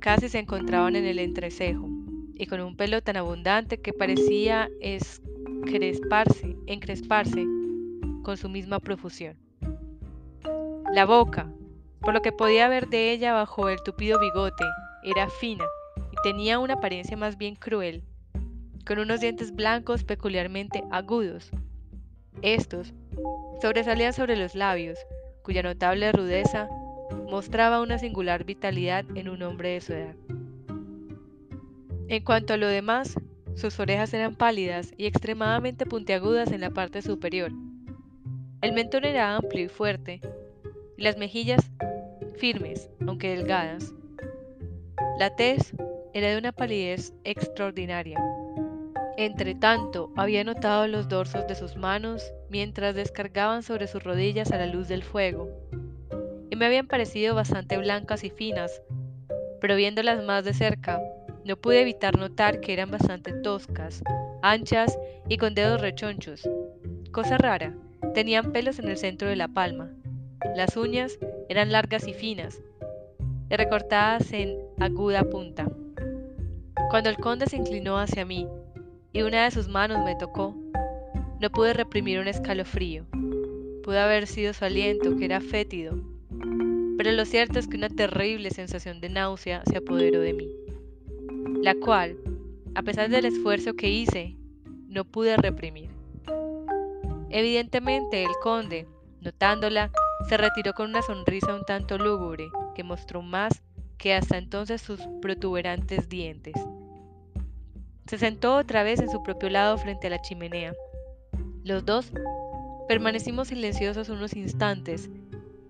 casi 0.00 0.28
se 0.28 0.40
encontraban 0.40 0.96
en 0.96 1.04
el 1.04 1.18
entrecejo, 1.18 1.88
y 2.34 2.46
con 2.46 2.60
un 2.60 2.76
pelo 2.76 3.02
tan 3.02 3.16
abundante 3.16 3.80
que 3.80 3.92
parecía 3.92 4.68
encresparse, 4.80 6.56
encresparse 6.66 7.46
con 8.22 8.36
su 8.36 8.48
misma 8.48 8.80
profusión. 8.80 9.36
La 10.92 11.06
boca, 11.06 11.50
por 12.00 12.12
lo 12.14 12.20
que 12.20 12.32
podía 12.32 12.68
ver 12.68 12.88
de 12.88 13.12
ella 13.12 13.32
bajo 13.32 13.68
el 13.68 13.80
tupido 13.82 14.18
bigote, 14.18 14.64
era 15.04 15.30
fina 15.30 15.64
y 16.10 16.16
tenía 16.22 16.58
una 16.58 16.74
apariencia 16.74 17.16
más 17.16 17.38
bien 17.38 17.54
cruel, 17.54 18.02
con 18.86 18.98
unos 18.98 19.20
dientes 19.20 19.54
blancos 19.54 20.04
peculiarmente 20.04 20.82
agudos. 20.90 21.50
Estos 22.42 22.92
sobresalían 23.60 24.12
sobre 24.12 24.36
los 24.36 24.54
labios, 24.54 24.98
cuya 25.42 25.62
notable 25.62 26.10
rudeza 26.12 26.68
mostraba 27.30 27.80
una 27.80 27.98
singular 27.98 28.44
vitalidad 28.44 29.04
en 29.14 29.28
un 29.28 29.42
hombre 29.42 29.70
de 29.70 29.80
su 29.80 29.92
edad. 29.92 30.16
En 32.08 32.24
cuanto 32.24 32.54
a 32.54 32.56
lo 32.56 32.66
demás, 32.66 33.14
sus 33.54 33.78
orejas 33.80 34.12
eran 34.14 34.34
pálidas 34.34 34.92
y 34.96 35.06
extremadamente 35.06 35.86
puntiagudas 35.86 36.50
en 36.52 36.60
la 36.60 36.70
parte 36.70 37.02
superior. 37.02 37.52
El 38.60 38.72
mentón 38.72 39.04
era 39.04 39.36
amplio 39.36 39.64
y 39.64 39.68
fuerte, 39.68 40.20
y 40.96 41.02
las 41.02 41.16
mejillas 41.16 41.70
firmes, 42.38 42.90
aunque 43.06 43.36
delgadas. 43.36 43.92
La 45.18 45.34
tez 45.34 45.74
era 46.12 46.28
de 46.28 46.38
una 46.38 46.52
palidez 46.52 47.14
extraordinaria. 47.24 48.18
Entre 49.18 49.54
tanto, 49.54 50.10
había 50.16 50.42
notado 50.42 50.86
los 50.88 51.08
dorsos 51.08 51.46
de 51.46 51.54
sus 51.54 51.76
manos 51.76 52.32
mientras 52.48 52.94
descargaban 52.94 53.62
sobre 53.62 53.86
sus 53.86 54.02
rodillas 54.02 54.52
a 54.52 54.56
la 54.56 54.66
luz 54.66 54.88
del 54.88 55.02
fuego, 55.02 55.50
y 56.50 56.56
me 56.56 56.64
habían 56.64 56.86
parecido 56.86 57.34
bastante 57.34 57.76
blancas 57.76 58.24
y 58.24 58.30
finas, 58.30 58.82
pero 59.60 59.76
viéndolas 59.76 60.24
más 60.24 60.44
de 60.44 60.54
cerca, 60.54 61.00
no 61.44 61.56
pude 61.56 61.82
evitar 61.82 62.16
notar 62.16 62.60
que 62.60 62.72
eran 62.72 62.90
bastante 62.90 63.32
toscas, 63.32 64.02
anchas 64.40 64.98
y 65.28 65.36
con 65.36 65.54
dedos 65.54 65.80
rechonchos. 65.80 66.48
Cosa 67.10 67.36
rara, 67.36 67.74
tenían 68.14 68.52
pelos 68.52 68.78
en 68.78 68.88
el 68.88 68.96
centro 68.96 69.28
de 69.28 69.36
la 69.36 69.48
palma. 69.48 69.90
Las 70.56 70.76
uñas 70.76 71.18
eran 71.50 71.70
largas 71.70 72.08
y 72.08 72.14
finas, 72.14 72.62
y 73.50 73.56
recortadas 73.56 74.32
en 74.32 74.56
aguda 74.80 75.24
punta. 75.24 75.70
Cuando 76.90 77.10
el 77.10 77.16
conde 77.16 77.46
se 77.46 77.56
inclinó 77.56 77.98
hacia 77.98 78.24
mí 78.24 78.48
y 79.12 79.22
una 79.22 79.44
de 79.44 79.50
sus 79.50 79.68
manos 79.68 80.04
me 80.04 80.16
tocó, 80.16 80.54
no 81.40 81.50
pude 81.50 81.72
reprimir 81.72 82.18
un 82.20 82.28
escalofrío. 82.28 83.04
Pudo 83.82 83.98
haber 84.00 84.26
sido 84.26 84.52
su 84.52 84.64
aliento, 84.64 85.16
que 85.16 85.24
era 85.24 85.40
fétido, 85.40 85.96
pero 86.96 87.12
lo 87.12 87.24
cierto 87.24 87.58
es 87.58 87.66
que 87.66 87.76
una 87.76 87.88
terrible 87.88 88.50
sensación 88.50 89.00
de 89.00 89.08
náusea 89.08 89.62
se 89.66 89.78
apoderó 89.78 90.20
de 90.20 90.32
mí 90.34 90.48
la 91.62 91.76
cual, 91.76 92.18
a 92.74 92.82
pesar 92.82 93.08
del 93.08 93.24
esfuerzo 93.24 93.74
que 93.74 93.88
hice, 93.88 94.36
no 94.88 95.04
pude 95.04 95.36
reprimir. 95.36 95.90
Evidentemente 97.30 98.24
el 98.24 98.32
conde, 98.42 98.88
notándola, 99.20 99.92
se 100.28 100.36
retiró 100.36 100.72
con 100.72 100.90
una 100.90 101.02
sonrisa 101.02 101.54
un 101.54 101.64
tanto 101.64 101.98
lúgubre, 101.98 102.50
que 102.74 102.82
mostró 102.82 103.22
más 103.22 103.62
que 103.96 104.12
hasta 104.12 104.38
entonces 104.38 104.82
sus 104.82 105.00
protuberantes 105.20 106.08
dientes. 106.08 106.54
Se 108.06 108.18
sentó 108.18 108.56
otra 108.56 108.82
vez 108.82 109.00
en 109.00 109.10
su 109.10 109.22
propio 109.22 109.50
lado 109.50 109.78
frente 109.78 110.08
a 110.08 110.10
la 110.10 110.20
chimenea. 110.20 110.74
Los 111.64 111.84
dos 111.84 112.12
permanecimos 112.88 113.48
silenciosos 113.48 114.08
unos 114.08 114.34
instantes, 114.34 115.08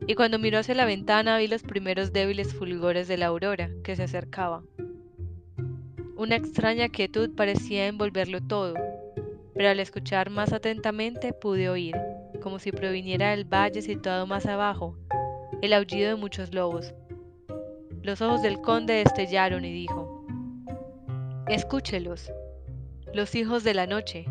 y 0.06 0.14
cuando 0.14 0.38
miró 0.38 0.58
hacia 0.58 0.74
la 0.74 0.84
ventana 0.84 1.38
vi 1.38 1.46
los 1.46 1.62
primeros 1.62 2.12
débiles 2.12 2.52
fulgores 2.54 3.06
de 3.08 3.16
la 3.16 3.26
aurora 3.26 3.70
que 3.84 3.94
se 3.94 4.02
acercaba. 4.02 4.62
Una 6.16 6.36
extraña 6.36 6.88
quietud 6.88 7.30
parecía 7.34 7.86
envolverlo 7.86 8.40
todo, 8.40 8.74
pero 9.54 9.68
al 9.68 9.80
escuchar 9.80 10.30
más 10.30 10.52
atentamente 10.52 11.32
pude 11.32 11.68
oír, 11.68 11.94
como 12.42 12.58
si 12.58 12.72
proviniera 12.72 13.30
del 13.30 13.44
valle 13.44 13.82
situado 13.82 14.26
más 14.26 14.46
abajo, 14.46 14.96
el 15.62 15.72
aullido 15.72 16.08
de 16.08 16.16
muchos 16.16 16.52
lobos. 16.52 16.92
Los 18.02 18.20
ojos 18.20 18.42
del 18.42 18.60
conde 18.60 18.94
destellaron 18.94 19.64
y 19.64 19.72
dijo, 19.72 20.11
Escúchelos, 21.48 22.32
los 23.12 23.34
hijos 23.34 23.64
de 23.64 23.74
la 23.74 23.86
noche, 23.86 24.26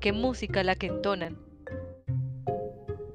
qué 0.00 0.12
música 0.12 0.62
la 0.62 0.76
que 0.76 0.86
entonan. 0.86 1.36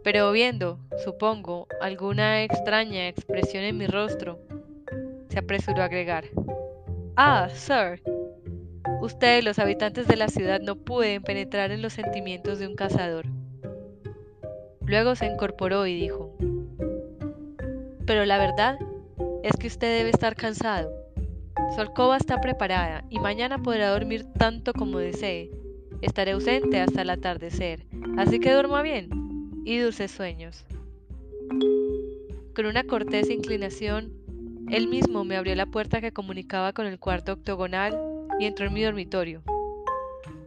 Pero 0.04 0.32
viendo, 0.34 0.78
supongo, 1.04 1.68
alguna 1.80 2.44
extraña 2.44 3.08
expresión 3.08 3.64
en 3.64 3.78
mi 3.78 3.88
rostro, 3.88 4.40
se 5.30 5.40
apresuró 5.40 5.82
a 5.82 5.86
agregar, 5.86 6.26
Ah, 7.16 7.48
sir. 7.50 8.02
Ustedes, 9.02 9.44
los 9.44 9.60
habitantes 9.60 10.08
de 10.08 10.18
la 10.18 10.28
ciudad, 10.28 10.60
no 10.60 10.76
pueden 10.76 11.24
penetrar 11.24 11.72
en 11.72 11.82
los 11.82 11.94
sentimientos 11.94 12.60
de 12.60 12.68
un 12.68 12.76
cazador. 12.76 13.26
Luego 14.86 15.16
se 15.16 15.28
incorporó 15.28 15.88
y 15.88 15.96
dijo, 15.96 16.36
Pero 18.06 18.26
la 18.26 18.38
verdad 18.38 18.78
es 19.44 19.56
que 19.58 19.68
usted 19.68 19.98
debe 19.98 20.10
estar 20.10 20.36
cansado. 20.36 21.01
Su 21.76 21.82
alcoba 21.82 22.18
está 22.18 22.42
preparada 22.42 23.04
y 23.10 23.20
mañana 23.20 23.62
podrá 23.62 23.92
dormir 23.92 24.26
tanto 24.38 24.74
como 24.74 25.00
desee. 25.00 25.52
Estaré 26.02 26.32
ausente 26.32 26.80
hasta 26.80 27.02
el 27.02 27.10
atardecer, 27.10 27.86
así 28.18 28.40
que 28.40 28.52
duerma 28.52 28.82
bien 28.82 29.10
y 29.66 29.78
dulces 29.78 30.12
sueños. 30.12 30.66
Con 32.56 32.66
una 32.66 32.84
cortés 32.84 33.30
inclinación, 33.30 34.12
él 34.70 34.88
mismo 34.88 35.24
me 35.24 35.38
abrió 35.38 35.56
la 35.56 35.66
puerta 35.66 36.02
que 36.02 36.12
comunicaba 36.12 36.74
con 36.74 36.86
el 36.86 37.00
cuarto 37.00 37.34
octogonal 37.34 37.98
y 38.40 38.46
entró 38.46 38.68
en 38.68 38.74
mi 38.74 38.84
dormitorio. 38.84 39.42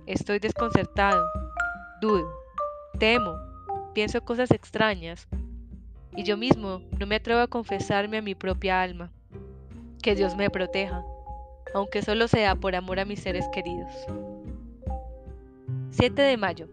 Estoy 0.06 0.38
desconcertado, 0.38 1.24
dudo, 2.00 2.28
temo, 2.98 3.36
pienso 3.94 4.22
cosas 4.22 4.50
extrañas, 4.50 5.28
y 6.16 6.24
yo 6.24 6.36
mismo 6.36 6.82
no 6.98 7.06
me 7.06 7.16
atrevo 7.16 7.40
a 7.40 7.48
confesarme 7.48 8.18
a 8.18 8.22
mi 8.22 8.34
propia 8.34 8.82
alma. 8.82 9.10
Que 10.04 10.14
Dios 10.14 10.36
me 10.36 10.50
proteja, 10.50 11.02
aunque 11.72 12.02
solo 12.02 12.28
sea 12.28 12.56
por 12.56 12.76
amor 12.76 13.00
a 13.00 13.06
mis 13.06 13.20
seres 13.20 13.48
queridos. 13.54 13.90
7 15.92 16.20
de 16.20 16.36
mayo. 16.36 16.68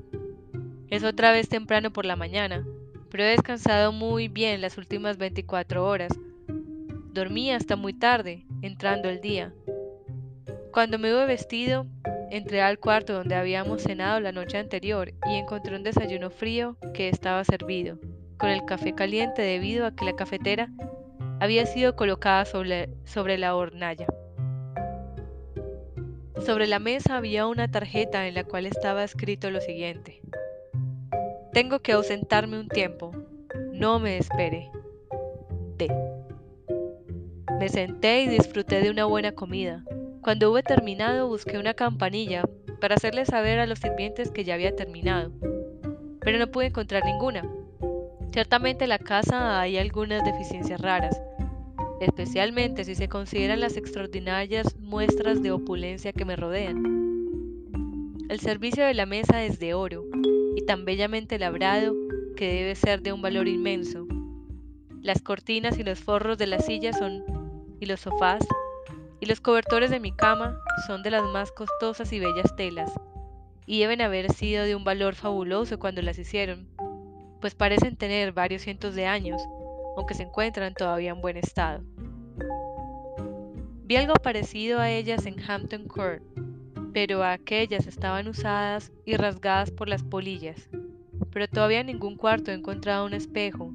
Es 0.90 1.06
otra 1.06 1.32
vez 1.32 1.48
temprano 1.48 1.94
por 1.94 2.06
la 2.06 2.18
mañana, 2.18 2.68
pero 3.10 3.24
he 3.24 3.28
descansado 3.28 3.94
muy 3.94 4.28
bien 4.28 4.60
las 4.60 4.78
últimas 4.78 5.18
24 5.18 5.88
horas 5.88 6.12
Dormí 7.14 7.52
hasta 7.52 7.78
muy 7.78 7.94
tarde, 7.94 8.46
entrando 8.62 9.08
el 9.08 9.22
día. 9.22 9.54
Cuando 10.74 11.00
me 11.00 11.14
hube 11.14 11.26
vestido, 11.26 11.86
entré 12.32 12.62
al 12.62 12.80
cuarto 12.80 13.14
donde 13.14 13.36
habíamos 13.36 13.84
cenado 13.84 14.20
la 14.20 14.34
noche 14.34 14.58
anterior 14.58 15.14
y 15.30 15.36
encontré 15.36 15.78
un 15.78 15.84
desayuno 15.84 16.32
frío 16.32 16.76
que 16.94 17.08
estaba 17.08 17.46
servido, 17.46 17.98
con 18.38 18.50
el 18.50 18.66
café 18.66 18.94
caliente 18.94 19.42
debido 19.42 19.86
a 19.86 19.96
que 19.96 20.04
la 20.04 20.18
cafetera 20.18 20.70
había 21.42 21.66
sido 21.66 21.96
colocada 21.96 22.46
sobre, 22.46 22.88
sobre 23.04 23.40
la 23.40 23.56
hornalla. 23.56 24.06
Sobre 26.46 26.68
la 26.68 26.78
mesa 26.78 27.18
había 27.18 27.48
una 27.48 27.72
tarjeta 27.72 28.28
en 28.28 28.36
la 28.36 28.44
cual 28.44 28.68
estaba 28.68 29.04
escrito 29.04 29.50
lo 29.50 29.60
siguiente. 29.60 30.22
Tengo 31.52 31.80
que 31.80 31.94
ausentarme 31.94 32.60
un 32.60 32.68
tiempo. 32.68 33.12
No 33.74 33.98
me 33.98 34.20
espere. 34.20 34.70
D. 35.78 35.92
Me 37.60 37.70
senté 37.70 38.22
y 38.22 38.28
disfruté 38.28 38.80
de 38.82 38.92
una 38.92 39.06
buena 39.06 39.32
comida. 39.32 39.84
Cuando 40.22 40.52
hube 40.52 40.62
terminado 40.62 41.28
busqué 41.28 41.58
una 41.58 41.74
campanilla 41.74 42.44
para 42.80 42.94
hacerle 42.94 43.26
saber 43.26 43.58
a 43.58 43.66
los 43.66 43.80
sirvientes 43.80 44.30
que 44.30 44.44
ya 44.44 44.54
había 44.54 44.76
terminado, 44.76 45.32
pero 46.20 46.38
no 46.38 46.52
pude 46.52 46.68
encontrar 46.68 47.04
ninguna. 47.04 47.42
Ciertamente 48.32 48.86
en 48.86 48.90
la 48.90 49.00
casa 49.00 49.60
hay 49.60 49.80
algunas 49.80 50.24
deficiencias 50.24 50.80
raras, 50.80 51.20
especialmente 52.02 52.84
si 52.84 52.96
se 52.96 53.08
consideran 53.08 53.60
las 53.60 53.78
extraordinarias 53.78 54.76
muestras 54.78 55.42
de 55.42 55.52
opulencia 55.52 56.12
que 56.14 56.26
me 56.26 56.36
rodean. 56.36 56.84
El 58.28 58.40
servicio 58.40 58.84
de 58.84 58.94
la 58.94 59.06
mesa 59.06 59.44
es 59.44 59.60
de 59.60 59.74
oro 59.74 60.06
y 60.56 60.66
tan 60.66 60.84
bellamente 60.84 61.38
labrado 61.38 61.94
que 62.36 62.54
debe 62.54 62.76
ser 62.76 63.02
de 63.02 63.14
un 63.14 63.22
valor 63.22 63.48
inmenso. 63.48 64.08
Las 65.02 65.22
cortinas 65.22 65.78
y 65.78 65.84
los 65.84 66.00
forros 66.00 66.38
de 66.38 66.48
las 66.48 66.66
sillas 66.66 66.98
son 66.98 67.24
y 67.80 67.86
los 67.86 68.02
sofás 68.02 68.46
y 69.20 69.28
los 69.28 69.40
cobertores 69.40 69.92
de 69.92 70.00
mi 70.00 70.12
cama 70.12 70.60
son 70.88 71.04
de 71.04 71.12
las 71.12 71.24
más 71.24 71.52
costosas 71.52 72.12
y 72.12 72.20
bellas 72.20 72.56
telas, 72.56 72.92
y 73.68 73.80
deben 73.80 74.02
haber 74.02 74.34
sido 74.34 74.66
de 74.66 74.76
un 74.76 74.84
valor 74.84 75.14
fabuloso 75.14 75.78
cuando 75.78 76.02
las 76.02 76.18
hicieron, 76.18 76.68
pues 77.40 77.54
parecen 77.54 77.96
tener 77.96 78.32
varios 78.32 78.64
cientos 78.64 78.96
de 78.96 79.06
años, 79.06 79.40
aunque 79.96 80.16
se 80.16 80.24
encuentran 80.24 80.74
todavía 80.74 81.12
en 81.12 81.22
buen 81.22 81.38
estado. 81.38 81.84
Vi 83.86 83.98
algo 83.98 84.14
parecido 84.14 84.80
a 84.80 84.90
ellas 84.90 85.26
en 85.26 85.36
Hampton 85.42 85.88
Court, 85.88 86.24
pero 86.94 87.24
aquellas 87.24 87.88
estaban 87.88 88.28
usadas 88.28 88.92
y 89.06 89.16
rasgadas 89.16 89.72
por 89.72 89.90
las 89.90 90.04
polillas. 90.04 90.70
Pero 91.32 91.48
todavía 91.48 91.82
en 91.82 91.88
ningún 91.88 92.18
cuarto 92.18 92.52
he 92.52 92.54
encontrado 92.54 93.06
un 93.06 93.14
espejo, 93.14 93.74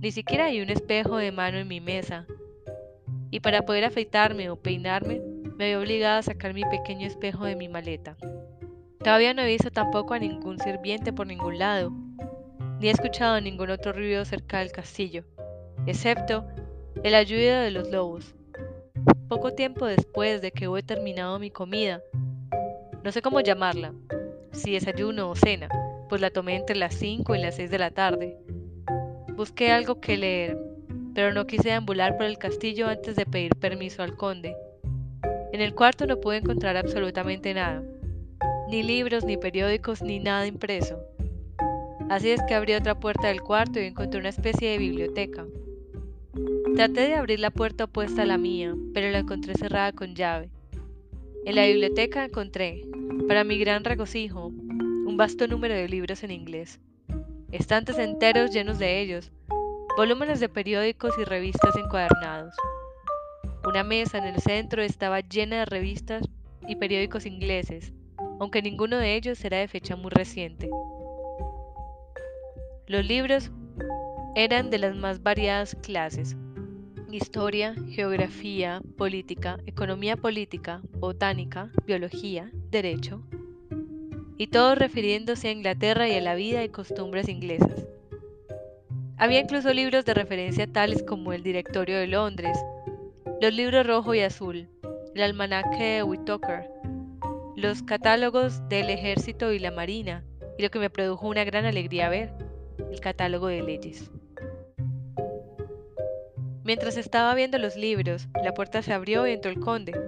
ni 0.00 0.12
siquiera 0.12 0.46
hay 0.46 0.60
un 0.60 0.70
espejo 0.70 1.16
de 1.16 1.32
mano 1.32 1.58
en 1.58 1.68
mi 1.68 1.80
mesa. 1.80 2.26
Y 3.30 3.40
para 3.40 3.62
poder 3.62 3.84
afeitarme 3.84 4.48
o 4.48 4.56
peinarme, 4.56 5.20
me 5.56 5.64
había 5.64 5.80
obligado 5.80 6.18
a 6.18 6.22
sacar 6.22 6.54
mi 6.54 6.62
pequeño 6.62 7.06
espejo 7.06 7.44
de 7.44 7.56
mi 7.56 7.68
maleta. 7.68 8.16
Todavía 8.98 9.34
no 9.34 9.42
he 9.42 9.46
visto 9.46 9.70
tampoco 9.70 10.14
a 10.14 10.18
ningún 10.18 10.58
sirviente 10.58 11.12
por 11.12 11.26
ningún 11.26 11.58
lado, 11.58 11.92
ni 12.80 12.88
he 12.88 12.90
escuchado 12.90 13.40
ningún 13.40 13.70
otro 13.70 13.92
ruido 13.92 14.24
cerca 14.24 14.60
del 14.60 14.72
castillo, 14.72 15.24
excepto 15.86 16.46
el 17.04 17.14
ayudo 17.14 17.60
de 17.60 17.70
los 17.70 17.90
lobos. 17.90 18.34
Poco 19.28 19.52
tiempo 19.52 19.86
después 19.86 20.42
de 20.42 20.50
que 20.50 20.68
hube 20.68 20.82
terminado 20.82 21.38
mi 21.38 21.50
comida, 21.50 22.02
no 23.04 23.12
sé 23.12 23.22
cómo 23.22 23.40
llamarla, 23.40 23.94
si 24.52 24.72
desayuno 24.72 25.30
o 25.30 25.36
cena, 25.36 25.68
pues 26.08 26.20
la 26.20 26.30
tomé 26.30 26.56
entre 26.56 26.76
las 26.76 26.94
5 26.94 27.34
y 27.34 27.38
las 27.38 27.56
6 27.56 27.70
de 27.70 27.78
la 27.78 27.90
tarde. 27.90 28.36
Busqué 29.36 29.70
algo 29.70 30.00
que 30.00 30.16
leer, 30.16 30.58
pero 31.14 31.32
no 31.32 31.46
quise 31.46 31.72
ambular 31.72 32.16
por 32.16 32.26
el 32.26 32.38
castillo 32.38 32.88
antes 32.88 33.14
de 33.14 33.26
pedir 33.26 33.54
permiso 33.54 34.02
al 34.02 34.16
conde. 34.16 34.56
En 35.52 35.60
el 35.60 35.74
cuarto 35.74 36.06
no 36.06 36.20
pude 36.20 36.38
encontrar 36.38 36.76
absolutamente 36.76 37.54
nada, 37.54 37.82
ni 38.68 38.82
libros, 38.82 39.24
ni 39.24 39.36
periódicos, 39.36 40.02
ni 40.02 40.18
nada 40.18 40.46
impreso. 40.46 40.98
Así 42.10 42.30
es 42.30 42.42
que 42.48 42.54
abrí 42.54 42.74
otra 42.74 42.98
puerta 42.98 43.28
del 43.28 43.42
cuarto 43.42 43.78
y 43.78 43.84
encontré 43.84 44.18
una 44.18 44.30
especie 44.30 44.70
de 44.70 44.78
biblioteca. 44.78 45.46
Traté 46.78 47.08
de 47.08 47.16
abrir 47.16 47.40
la 47.40 47.50
puerta 47.50 47.82
opuesta 47.82 48.22
a 48.22 48.24
la 48.24 48.38
mía, 48.38 48.72
pero 48.94 49.10
la 49.10 49.18
encontré 49.18 49.52
cerrada 49.54 49.90
con 49.90 50.14
llave. 50.14 50.48
En 51.44 51.56
la 51.56 51.66
biblioteca 51.66 52.24
encontré, 52.24 52.82
para 53.26 53.42
mi 53.42 53.58
gran 53.58 53.82
regocijo, 53.82 54.46
un 54.46 55.16
vasto 55.16 55.48
número 55.48 55.74
de 55.74 55.88
libros 55.88 56.22
en 56.22 56.30
inglés, 56.30 56.78
estantes 57.50 57.98
enteros 57.98 58.52
llenos 58.52 58.78
de 58.78 59.00
ellos, 59.00 59.32
volúmenes 59.96 60.38
de 60.38 60.48
periódicos 60.48 61.14
y 61.20 61.24
revistas 61.24 61.74
encuadernados. 61.74 62.54
Una 63.66 63.82
mesa 63.82 64.18
en 64.18 64.26
el 64.32 64.40
centro 64.40 64.80
estaba 64.80 65.18
llena 65.18 65.58
de 65.58 65.64
revistas 65.64 66.22
y 66.68 66.76
periódicos 66.76 67.26
ingleses, 67.26 67.92
aunque 68.38 68.62
ninguno 68.62 68.98
de 68.98 69.16
ellos 69.16 69.44
era 69.44 69.56
de 69.56 69.66
fecha 69.66 69.96
muy 69.96 70.12
reciente. 70.12 70.70
Los 72.86 73.04
libros 73.04 73.50
eran 74.36 74.70
de 74.70 74.78
las 74.78 74.94
más 74.94 75.24
variadas 75.24 75.76
clases, 75.82 76.36
historia, 77.14 77.74
geografía, 77.90 78.80
política, 78.96 79.58
economía 79.66 80.16
política, 80.16 80.82
botánica, 80.92 81.70
biología, 81.86 82.50
derecho, 82.70 83.22
y 84.36 84.48
todos 84.48 84.78
refiriéndose 84.78 85.48
a 85.48 85.52
Inglaterra 85.52 86.08
y 86.08 86.14
a 86.14 86.20
la 86.20 86.34
vida 86.34 86.62
y 86.62 86.68
costumbres 86.68 87.28
inglesas. 87.28 87.86
Había 89.16 89.40
incluso 89.40 89.72
libros 89.74 90.04
de 90.04 90.14
referencia 90.14 90.66
tales 90.66 91.02
como 91.02 91.32
el 91.32 91.42
Directorio 91.42 91.98
de 91.98 92.06
Londres, 92.06 92.56
los 93.40 93.52
libros 93.52 93.86
rojo 93.86 94.14
y 94.14 94.20
azul, 94.20 94.68
el 95.14 95.22
almanaque 95.22 95.84
de 95.84 96.02
Whitaker, 96.04 96.70
los 97.56 97.82
catálogos 97.82 98.68
del 98.68 98.90
ejército 98.90 99.52
y 99.52 99.58
la 99.58 99.72
marina, 99.72 100.24
y 100.56 100.62
lo 100.62 100.70
que 100.70 100.78
me 100.78 100.90
produjo 100.90 101.26
una 101.26 101.44
gran 101.44 101.64
alegría 101.64 102.08
ver, 102.08 102.32
el 102.92 103.00
catálogo 103.00 103.48
de 103.48 103.62
leyes. 103.62 104.10
Mientras 106.68 106.98
estaba 106.98 107.34
viendo 107.34 107.56
los 107.56 107.76
libros, 107.76 108.28
la 108.44 108.52
puerta 108.52 108.82
se 108.82 108.92
abrió 108.92 109.26
y 109.26 109.32
entró 109.32 109.50
el 109.50 109.58
conde. 109.58 109.98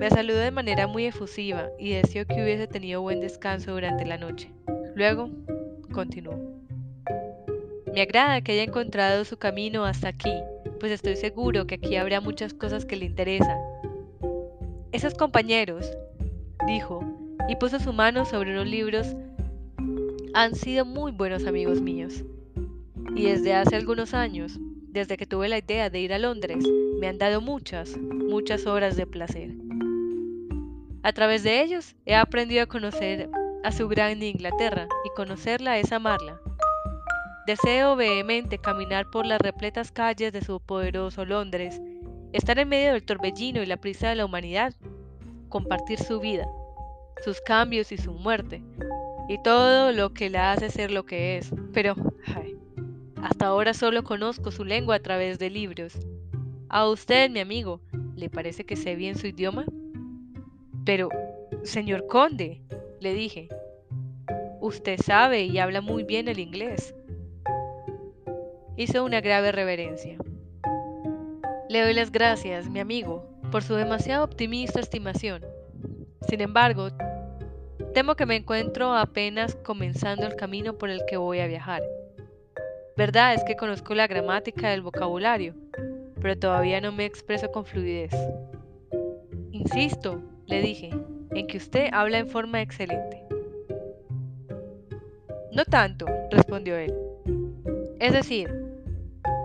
Me 0.00 0.10
saludó 0.10 0.38
de 0.38 0.50
manera 0.50 0.88
muy 0.88 1.06
efusiva 1.06 1.68
y 1.78 1.92
deseó 1.92 2.26
que 2.26 2.42
hubiese 2.42 2.66
tenido 2.66 3.02
buen 3.02 3.20
descanso 3.20 3.70
durante 3.70 4.04
la 4.04 4.18
noche. 4.18 4.50
Luego, 4.96 5.30
continuó. 5.92 6.40
Me 7.94 8.02
agrada 8.02 8.40
que 8.40 8.50
haya 8.50 8.64
encontrado 8.64 9.24
su 9.24 9.36
camino 9.36 9.84
hasta 9.84 10.08
aquí, 10.08 10.32
pues 10.80 10.90
estoy 10.90 11.14
seguro 11.14 11.68
que 11.68 11.76
aquí 11.76 11.94
habrá 11.94 12.20
muchas 12.20 12.52
cosas 12.52 12.84
que 12.84 12.96
le 12.96 13.04
interesan. 13.04 13.56
Esos 14.90 15.14
compañeros, 15.14 15.88
dijo, 16.66 16.98
y 17.48 17.54
puso 17.54 17.78
su 17.78 17.92
mano 17.92 18.24
sobre 18.24 18.50
unos 18.50 18.66
libros, 18.66 19.14
han 20.34 20.56
sido 20.56 20.84
muy 20.84 21.12
buenos 21.12 21.46
amigos 21.46 21.80
míos. 21.80 22.24
Y 23.14 23.26
desde 23.26 23.54
hace 23.54 23.76
algunos 23.76 24.14
años 24.14 24.58
desde 24.96 25.18
que 25.18 25.26
tuve 25.26 25.50
la 25.50 25.58
idea 25.58 25.90
de 25.90 26.00
ir 26.00 26.14
a 26.14 26.18
Londres, 26.18 26.64
me 26.98 27.06
han 27.06 27.18
dado 27.18 27.42
muchas, 27.42 27.98
muchas 27.98 28.66
horas 28.66 28.96
de 28.96 29.06
placer. 29.06 29.50
A 31.02 31.12
través 31.12 31.42
de 31.42 31.60
ellos 31.60 31.94
he 32.06 32.14
aprendido 32.14 32.62
a 32.62 32.66
conocer 32.66 33.28
a 33.62 33.72
su 33.72 33.88
gran 33.88 34.22
Inglaterra 34.22 34.88
y 35.04 35.10
conocerla 35.14 35.78
es 35.78 35.92
amarla. 35.92 36.40
Deseo 37.46 37.94
vehemente 37.94 38.56
caminar 38.56 39.10
por 39.10 39.26
las 39.26 39.38
repletas 39.38 39.92
calles 39.92 40.32
de 40.32 40.42
su 40.42 40.60
poderoso 40.60 41.26
Londres, 41.26 41.78
estar 42.32 42.58
en 42.58 42.70
medio 42.70 42.94
del 42.94 43.04
torbellino 43.04 43.62
y 43.62 43.66
la 43.66 43.76
prisa 43.76 44.08
de 44.08 44.16
la 44.16 44.24
humanidad, 44.24 44.72
compartir 45.50 45.98
su 45.98 46.20
vida, 46.20 46.48
sus 47.22 47.38
cambios 47.42 47.92
y 47.92 47.98
su 47.98 48.14
muerte, 48.14 48.62
y 49.28 49.42
todo 49.42 49.92
lo 49.92 50.14
que 50.14 50.30
la 50.30 50.52
hace 50.52 50.70
ser 50.70 50.90
lo 50.90 51.04
que 51.04 51.36
es. 51.36 51.52
Pero, 51.74 51.94
ay, 52.34 52.56
hasta 53.22 53.46
ahora 53.46 53.74
solo 53.74 54.04
conozco 54.04 54.50
su 54.50 54.64
lengua 54.64 54.96
a 54.96 55.00
través 55.00 55.38
de 55.38 55.50
libros. 55.50 55.98
¿A 56.68 56.88
usted, 56.88 57.30
mi 57.30 57.40
amigo, 57.40 57.80
le 58.14 58.28
parece 58.28 58.64
que 58.64 58.76
sé 58.76 58.96
bien 58.96 59.16
su 59.16 59.26
idioma? 59.26 59.64
Pero, 60.84 61.08
señor 61.62 62.06
conde, 62.06 62.60
le 63.00 63.14
dije, 63.14 63.48
usted 64.60 65.00
sabe 65.00 65.44
y 65.44 65.58
habla 65.58 65.80
muy 65.80 66.04
bien 66.04 66.28
el 66.28 66.38
inglés. 66.38 66.94
Hizo 68.76 69.04
una 69.04 69.20
grave 69.20 69.52
reverencia. 69.52 70.18
Le 71.68 71.82
doy 71.82 71.94
las 71.94 72.12
gracias, 72.12 72.68
mi 72.68 72.80
amigo, 72.80 73.24
por 73.50 73.62
su 73.62 73.74
demasiado 73.74 74.24
optimista 74.24 74.80
estimación. 74.80 75.44
Sin 76.28 76.40
embargo, 76.40 76.88
temo 77.94 78.14
que 78.14 78.26
me 78.26 78.36
encuentro 78.36 78.92
apenas 78.94 79.56
comenzando 79.56 80.26
el 80.26 80.36
camino 80.36 80.76
por 80.78 80.90
el 80.90 81.04
que 81.06 81.16
voy 81.16 81.40
a 81.40 81.46
viajar. 81.46 81.82
Verdad 82.96 83.34
es 83.34 83.44
que 83.44 83.56
conozco 83.56 83.94
la 83.94 84.06
gramática 84.06 84.70
del 84.70 84.80
vocabulario, 84.80 85.54
pero 86.22 86.38
todavía 86.38 86.80
no 86.80 86.92
me 86.92 87.04
expreso 87.04 87.52
con 87.52 87.66
fluidez. 87.66 88.10
Insisto, 89.52 90.22
le 90.46 90.62
dije, 90.62 90.88
en 91.32 91.46
que 91.46 91.58
usted 91.58 91.90
habla 91.92 92.18
en 92.18 92.28
forma 92.28 92.62
excelente. 92.62 93.22
No 95.52 95.66
tanto, 95.66 96.06
respondió 96.30 96.78
él. 96.78 96.94
Es 98.00 98.14
decir, 98.14 98.50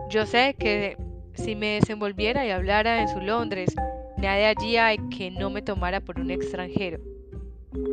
yo 0.09 0.25
sé 0.25 0.55
que 0.57 0.95
si 1.33 1.53
me 1.53 1.73
desenvolviera 1.73 2.45
y 2.45 2.51
hablara 2.51 3.01
en 3.01 3.09
su 3.09 3.19
Londres, 3.19 3.75
nadie 4.17 4.45
allí 4.45 4.77
hay 4.77 4.97
que 5.09 5.29
no 5.29 5.49
me 5.49 5.61
tomara 5.61 5.99
por 5.99 6.21
un 6.21 6.31
extranjero. 6.31 6.99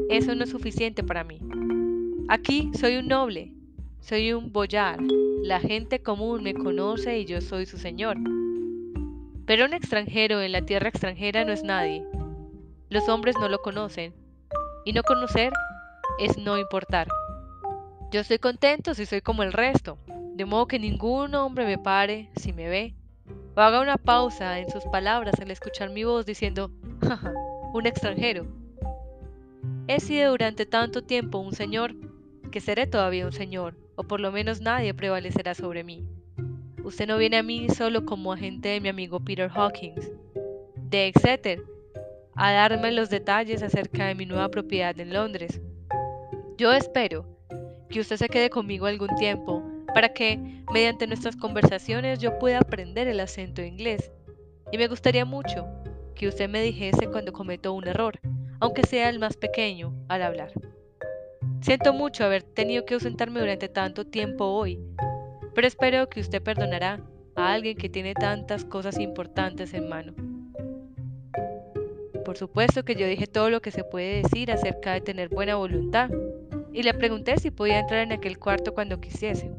Eso 0.08 0.36
no 0.36 0.44
es 0.44 0.50
suficiente 0.50 1.02
para 1.02 1.24
mí. 1.24 1.40
Aquí 2.28 2.70
soy 2.78 2.98
un 2.98 3.08
noble, 3.08 3.57
soy 4.08 4.32
un 4.32 4.54
boyar, 4.54 4.98
la 5.42 5.60
gente 5.60 6.00
común 6.00 6.42
me 6.42 6.54
conoce 6.54 7.18
y 7.18 7.26
yo 7.26 7.42
soy 7.42 7.66
su 7.66 7.76
señor. 7.76 8.16
Pero 9.44 9.66
un 9.66 9.74
extranjero 9.74 10.40
en 10.40 10.52
la 10.52 10.62
tierra 10.62 10.88
extranjera 10.88 11.44
no 11.44 11.52
es 11.52 11.62
nadie. 11.62 12.06
Los 12.88 13.06
hombres 13.10 13.36
no 13.38 13.50
lo 13.50 13.58
conocen. 13.58 14.14
Y 14.86 14.94
no 14.94 15.02
conocer 15.02 15.52
es 16.18 16.38
no 16.38 16.56
importar. 16.56 17.06
Yo 18.10 18.20
estoy 18.20 18.38
contento 18.38 18.94
si 18.94 19.04
soy 19.04 19.20
como 19.20 19.42
el 19.42 19.52
resto, 19.52 19.98
de 20.06 20.46
modo 20.46 20.68
que 20.68 20.78
ningún 20.78 21.34
hombre 21.34 21.66
me 21.66 21.76
pare 21.76 22.30
si 22.34 22.54
me 22.54 22.66
ve, 22.70 22.94
o 23.54 23.60
haga 23.60 23.82
una 23.82 23.98
pausa 23.98 24.58
en 24.58 24.70
sus 24.70 24.84
palabras 24.84 25.38
al 25.38 25.50
escuchar 25.50 25.90
mi 25.90 26.04
voz 26.04 26.24
diciendo, 26.24 26.70
jaja, 27.02 27.34
un 27.74 27.86
extranjero. 27.86 28.46
He 29.86 30.00
sido 30.00 30.30
durante 30.30 30.64
tanto 30.64 31.02
tiempo 31.02 31.36
un 31.36 31.52
señor, 31.52 31.94
que 32.50 32.62
seré 32.62 32.86
todavía 32.86 33.26
un 33.26 33.32
señor, 33.32 33.76
o 33.98 34.04
por 34.04 34.20
lo 34.20 34.30
menos 34.30 34.60
nadie 34.60 34.94
prevalecerá 34.94 35.56
sobre 35.56 35.82
mí. 35.82 36.06
Usted 36.84 37.08
no 37.08 37.18
viene 37.18 37.36
a 37.36 37.42
mí 37.42 37.68
solo 37.68 38.06
como 38.06 38.32
agente 38.32 38.68
de 38.68 38.80
mi 38.80 38.88
amigo 38.88 39.18
Peter 39.18 39.50
Hawkins, 39.52 40.12
de 40.76 41.08
Exeter, 41.08 41.60
a 42.36 42.52
darme 42.52 42.92
los 42.92 43.10
detalles 43.10 43.60
acerca 43.60 44.06
de 44.06 44.14
mi 44.14 44.24
nueva 44.24 44.50
propiedad 44.50 44.98
en 45.00 45.12
Londres. 45.12 45.60
Yo 46.56 46.72
espero 46.72 47.26
que 47.90 47.98
usted 47.98 48.16
se 48.16 48.28
quede 48.28 48.50
conmigo 48.50 48.86
algún 48.86 49.14
tiempo 49.16 49.64
para 49.92 50.10
que, 50.10 50.62
mediante 50.72 51.08
nuestras 51.08 51.34
conversaciones, 51.34 52.20
yo 52.20 52.38
pueda 52.38 52.58
aprender 52.58 53.08
el 53.08 53.18
acento 53.18 53.62
inglés. 53.62 54.12
Y 54.70 54.78
me 54.78 54.86
gustaría 54.86 55.24
mucho 55.24 55.66
que 56.14 56.28
usted 56.28 56.48
me 56.48 56.62
dijese 56.62 57.08
cuando 57.08 57.32
cometo 57.32 57.72
un 57.72 57.88
error, 57.88 58.20
aunque 58.60 58.84
sea 58.84 59.08
el 59.08 59.18
más 59.18 59.36
pequeño, 59.36 59.92
al 60.06 60.22
hablar. 60.22 60.52
Siento 61.60 61.92
mucho 61.92 62.24
haber 62.24 62.42
tenido 62.42 62.84
que 62.84 62.94
ausentarme 62.94 63.40
durante 63.40 63.68
tanto 63.68 64.06
tiempo 64.06 64.44
hoy, 64.44 64.78
pero 65.54 65.66
espero 65.66 66.08
que 66.08 66.20
usted 66.20 66.40
perdonará 66.40 67.00
a 67.34 67.52
alguien 67.52 67.76
que 67.76 67.88
tiene 67.88 68.14
tantas 68.14 68.64
cosas 68.64 68.98
importantes 68.98 69.74
en 69.74 69.88
mano. 69.88 70.14
Por 72.24 72.36
supuesto 72.36 72.84
que 72.84 72.94
yo 72.94 73.06
dije 73.06 73.26
todo 73.26 73.50
lo 73.50 73.60
que 73.60 73.70
se 73.70 73.84
puede 73.84 74.22
decir 74.22 74.52
acerca 74.52 74.92
de 74.92 75.00
tener 75.00 75.28
buena 75.30 75.56
voluntad, 75.56 76.10
y 76.72 76.82
le 76.82 76.94
pregunté 76.94 77.38
si 77.38 77.50
podía 77.50 77.80
entrar 77.80 78.00
en 78.02 78.12
aquel 78.12 78.38
cuarto 78.38 78.72
cuando 78.72 79.00
quisiese. 79.00 79.50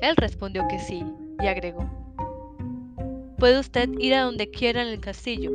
Él 0.00 0.16
respondió 0.16 0.66
que 0.68 0.78
sí, 0.78 1.04
y 1.40 1.46
agregó, 1.46 1.88
Puede 3.38 3.58
usted 3.58 3.88
ir 3.98 4.14
a 4.14 4.22
donde 4.22 4.50
quiera 4.50 4.82
en 4.82 4.88
el 4.88 5.00
castillo, 5.00 5.52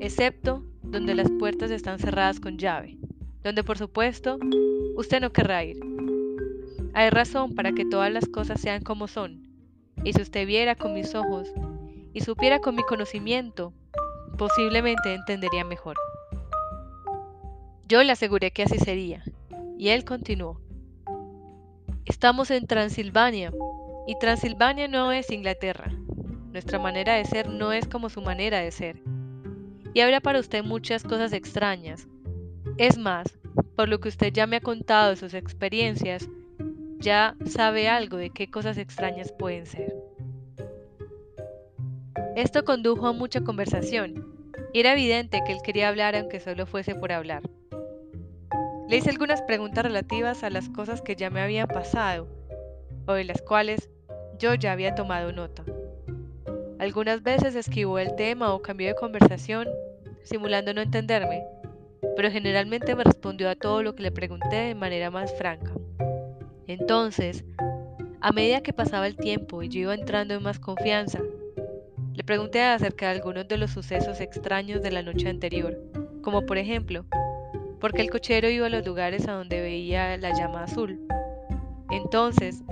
excepto 0.00 0.62
donde 0.82 1.14
las 1.14 1.30
puertas 1.38 1.70
están 1.70 1.98
cerradas 1.98 2.40
con 2.40 2.56
llave, 2.56 2.96
donde 3.42 3.64
por 3.64 3.78
supuesto 3.78 4.38
usted 4.96 5.20
no 5.20 5.32
querrá 5.32 5.64
ir. 5.64 5.78
Hay 6.94 7.10
razón 7.10 7.54
para 7.54 7.72
que 7.72 7.84
todas 7.84 8.12
las 8.12 8.26
cosas 8.26 8.60
sean 8.60 8.82
como 8.82 9.08
son, 9.08 9.46
y 10.04 10.12
si 10.12 10.22
usted 10.22 10.46
viera 10.46 10.74
con 10.74 10.94
mis 10.94 11.14
ojos 11.14 11.48
y 12.12 12.20
supiera 12.20 12.60
con 12.60 12.74
mi 12.74 12.82
conocimiento, 12.82 13.72
posiblemente 14.36 15.14
entendería 15.14 15.64
mejor. 15.64 15.96
Yo 17.86 18.02
le 18.02 18.12
aseguré 18.12 18.50
que 18.50 18.64
así 18.64 18.78
sería, 18.78 19.22
y 19.78 19.88
él 19.90 20.04
continuó. 20.04 20.60
Estamos 22.04 22.50
en 22.50 22.66
Transilvania, 22.66 23.52
y 24.06 24.18
Transilvania 24.18 24.88
no 24.88 25.12
es 25.12 25.30
Inglaterra. 25.30 25.92
Nuestra 26.52 26.78
manera 26.78 27.14
de 27.14 27.24
ser 27.24 27.48
no 27.48 27.72
es 27.72 27.86
como 27.86 28.08
su 28.08 28.22
manera 28.22 28.58
de 28.60 28.70
ser. 28.70 29.02
Y 29.94 30.00
habrá 30.00 30.20
para 30.20 30.40
usted 30.40 30.64
muchas 30.64 31.02
cosas 31.02 31.32
extrañas. 31.32 32.08
Es 32.78 32.96
más, 32.96 33.36
por 33.74 33.88
lo 33.88 33.98
que 33.98 34.08
usted 34.08 34.32
ya 34.32 34.46
me 34.46 34.56
ha 34.56 34.60
contado 34.60 35.10
de 35.10 35.16
sus 35.16 35.34
experiencias, 35.34 36.28
ya 36.98 37.34
sabe 37.44 37.88
algo 37.88 38.16
de 38.18 38.30
qué 38.30 38.48
cosas 38.48 38.78
extrañas 38.78 39.32
pueden 39.32 39.66
ser. 39.66 39.96
Esto 42.36 42.64
condujo 42.64 43.08
a 43.08 43.12
mucha 43.12 43.40
conversación, 43.40 44.32
y 44.72 44.78
era 44.78 44.92
evidente 44.92 45.42
que 45.44 45.54
él 45.54 45.58
quería 45.64 45.88
hablar 45.88 46.14
aunque 46.14 46.38
solo 46.38 46.66
fuese 46.66 46.94
por 46.94 47.10
hablar. 47.10 47.42
Le 48.88 48.96
hice 48.96 49.10
algunas 49.10 49.42
preguntas 49.42 49.82
relativas 49.84 50.44
a 50.44 50.50
las 50.50 50.68
cosas 50.68 51.02
que 51.02 51.16
ya 51.16 51.30
me 51.30 51.40
habían 51.40 51.66
pasado, 51.66 52.28
o 53.06 53.12
de 53.14 53.24
las 53.24 53.42
cuales 53.42 53.90
yo 54.38 54.54
ya 54.54 54.70
había 54.70 54.94
tomado 54.94 55.32
nota. 55.32 55.64
Algunas 56.78 57.24
veces 57.24 57.56
esquivó 57.56 57.98
el 57.98 58.14
tema 58.14 58.54
o 58.54 58.62
cambió 58.62 58.86
de 58.86 58.94
conversación, 58.94 59.66
simulando 60.22 60.72
no 60.74 60.80
entenderme, 60.80 61.44
pero 62.18 62.32
generalmente 62.32 62.96
me 62.96 63.04
respondió 63.04 63.48
a 63.48 63.54
todo 63.54 63.80
lo 63.84 63.94
que 63.94 64.02
le 64.02 64.10
pregunté 64.10 64.56
de 64.56 64.74
manera 64.74 65.08
más 65.08 65.32
franca. 65.38 65.70
Entonces, 66.66 67.44
a 68.20 68.32
medida 68.32 68.60
que 68.60 68.72
pasaba 68.72 69.06
el 69.06 69.14
tiempo 69.14 69.62
y 69.62 69.68
yo 69.68 69.82
iba 69.82 69.94
entrando 69.94 70.34
en 70.34 70.42
más 70.42 70.58
confianza, 70.58 71.20
le 72.14 72.24
pregunté 72.24 72.60
acerca 72.60 73.06
de 73.06 73.12
algunos 73.12 73.46
de 73.46 73.56
los 73.56 73.70
sucesos 73.70 74.20
extraños 74.20 74.82
de 74.82 74.90
la 74.90 75.04
noche 75.04 75.28
anterior, 75.28 75.80
como 76.20 76.44
por 76.44 76.58
ejemplo, 76.58 77.04
por 77.78 77.92
qué 77.92 78.02
el 78.02 78.10
cochero 78.10 78.48
iba 78.48 78.66
a 78.66 78.70
los 78.70 78.84
lugares 78.84 79.28
a 79.28 79.34
donde 79.34 79.60
veía 79.60 80.16
la 80.16 80.36
llama 80.36 80.64
azul. 80.64 80.98
Entonces, 81.92 82.64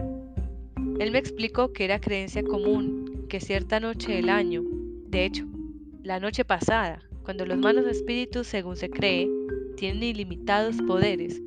él 0.98 1.12
me 1.12 1.18
explicó 1.18 1.72
que 1.72 1.84
era 1.84 2.00
creencia 2.00 2.42
común 2.42 3.26
que 3.28 3.38
cierta 3.38 3.78
noche 3.78 4.12
del 4.12 4.28
año, 4.28 4.64
de 5.06 5.24
hecho, 5.24 5.44
la 6.02 6.18
noche 6.18 6.44
pasada, 6.44 7.05
cuando 7.26 7.44
los 7.44 7.58
malos 7.58 7.86
espíritus, 7.86 8.46
según 8.46 8.76
se 8.76 8.88
cree, 8.88 9.28
tienen 9.76 10.04
ilimitados 10.04 10.76
poderes, 10.86 11.42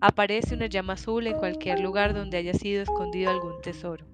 aparece 0.00 0.54
una 0.54 0.68
llama 0.68 0.94
azul 0.94 1.26
en 1.26 1.36
cualquier 1.36 1.80
lugar 1.80 2.14
donde 2.14 2.38
haya 2.38 2.54
sido 2.54 2.82
escondido 2.82 3.30
algún 3.30 3.60
tesoro. 3.60 4.06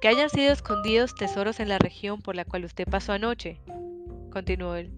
Que 0.00 0.08
hayan 0.08 0.30
sido 0.30 0.50
escondidos 0.50 1.14
tesoros 1.14 1.60
en 1.60 1.68
la 1.68 1.78
región 1.78 2.22
por 2.22 2.34
la 2.34 2.46
cual 2.46 2.64
usted 2.64 2.88
pasó 2.88 3.12
anoche, 3.12 3.60
continuó 4.30 4.76
él, 4.76 4.90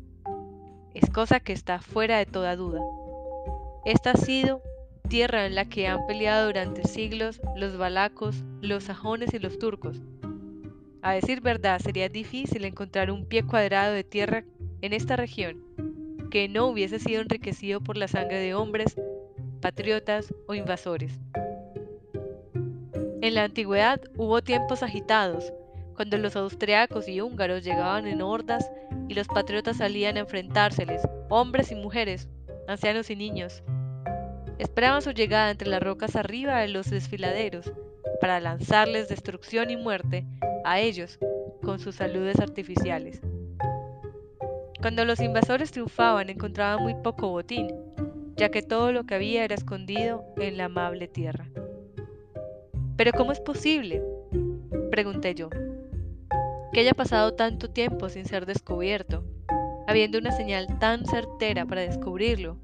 es 0.95 1.11
cosa 1.11 1.41
que 1.41 1.53
está 1.53 1.81
fuera 1.81 2.19
de 2.19 2.27
toda 2.27 2.55
duda. 2.55 2.79
Esta 3.85 4.13
ha 4.13 4.17
sido 4.17 4.63
tierra 5.09 5.45
en 5.45 5.57
la 5.57 5.65
que 5.65 5.89
han 5.89 6.07
peleado 6.07 6.47
durante 6.47 6.87
siglos 6.87 7.41
los 7.57 7.77
balacos, 7.77 8.45
los 8.61 8.85
sajones 8.85 9.35
y 9.35 9.41
los 9.41 9.59
turcos. 9.59 10.01
A 11.05 11.13
decir 11.13 11.43
verdad, 11.43 11.81
sería 11.81 12.09
difícil 12.09 12.65
encontrar 12.65 13.11
un 13.11 13.27
pie 13.27 13.43
cuadrado 13.43 13.93
de 13.93 14.05
tierra 14.05 14.43
en 14.81 14.95
esta 14.95 15.17
región 15.17 15.63
que 16.31 16.49
no 16.49 16.67
hubiese 16.67 16.99
sido 16.99 17.21
enriquecido 17.21 17.83
por 17.83 17.99
la 17.99 18.09
sangre 18.09 18.39
de 18.39 18.55
hombres, 18.55 18.97
patriotas 19.61 20.33
o 20.47 20.55
invasores. 20.55 21.13
En 23.21 23.35
la 23.35 23.45
antigüedad 23.45 24.01
hubo 24.17 24.41
tiempos 24.41 24.83
agitados, 24.83 25.53
cuando 25.95 26.17
los 26.17 26.37
austriacos 26.37 27.07
y 27.07 27.21
húngaros 27.21 27.63
llegaban 27.65 28.07
en 28.07 28.23
hordas 28.23 28.71
y 29.07 29.13
los 29.13 29.29
patriotas 29.29 29.77
salían 29.77 30.17
a 30.17 30.21
enfrentárseles, 30.21 31.03
hombres 31.29 31.71
y 31.71 31.75
mujeres, 31.75 32.31
ancianos 32.67 33.11
y 33.11 33.17
niños, 33.17 33.63
Esperaban 34.59 35.03
su 35.03 35.11
llegada 35.11 35.51
entre 35.51 35.69
las 35.69 35.83
rocas 35.83 36.17
arriba 36.17 36.61
de 36.61 36.69
los 36.69 36.89
desfiladeros 36.89 37.73
para 38.21 38.41
lanzarles 38.41 39.09
destrucción 39.09 39.71
y 39.71 39.77
muerte 39.77 40.25
a 40.65 40.81
ellos 40.81 41.19
con 41.63 41.79
sus 41.79 41.97
saludes 41.97 42.41
artificiales. 42.41 43.21
Cuando 44.81 45.05
los 45.05 45.21
invasores 45.21 45.71
triunfaban 45.71 46.29
encontraban 46.29 46.83
muy 46.83 46.95
poco 46.95 47.31
botín, 47.31 47.69
ya 48.37 48.51
que 48.51 48.63
todo 48.63 48.93
lo 48.93 49.05
que 49.05 49.15
había 49.15 49.45
era 49.45 49.55
escondido 49.55 50.25
en 50.37 50.59
la 50.59 50.67
amable 50.67 51.09
tierra. 51.09 51.47
¿Pero 52.97 53.13
cómo 53.13 53.33
es 53.33 53.41
posible? 53.41 54.03
pregunté 54.91 55.35
yo. 55.35 55.49
Que 56.73 56.81
haya 56.81 56.93
pasado 56.93 57.35
tanto 57.35 57.71
tiempo 57.71 58.09
sin 58.09 58.27
ser 58.27 58.47
descubierto, 58.47 59.25
habiendo 59.87 60.19
una 60.19 60.33
señal 60.33 60.79
tan 60.79 61.05
certera 61.07 61.67
para 61.67 61.81
descubrirlo, 61.81 62.59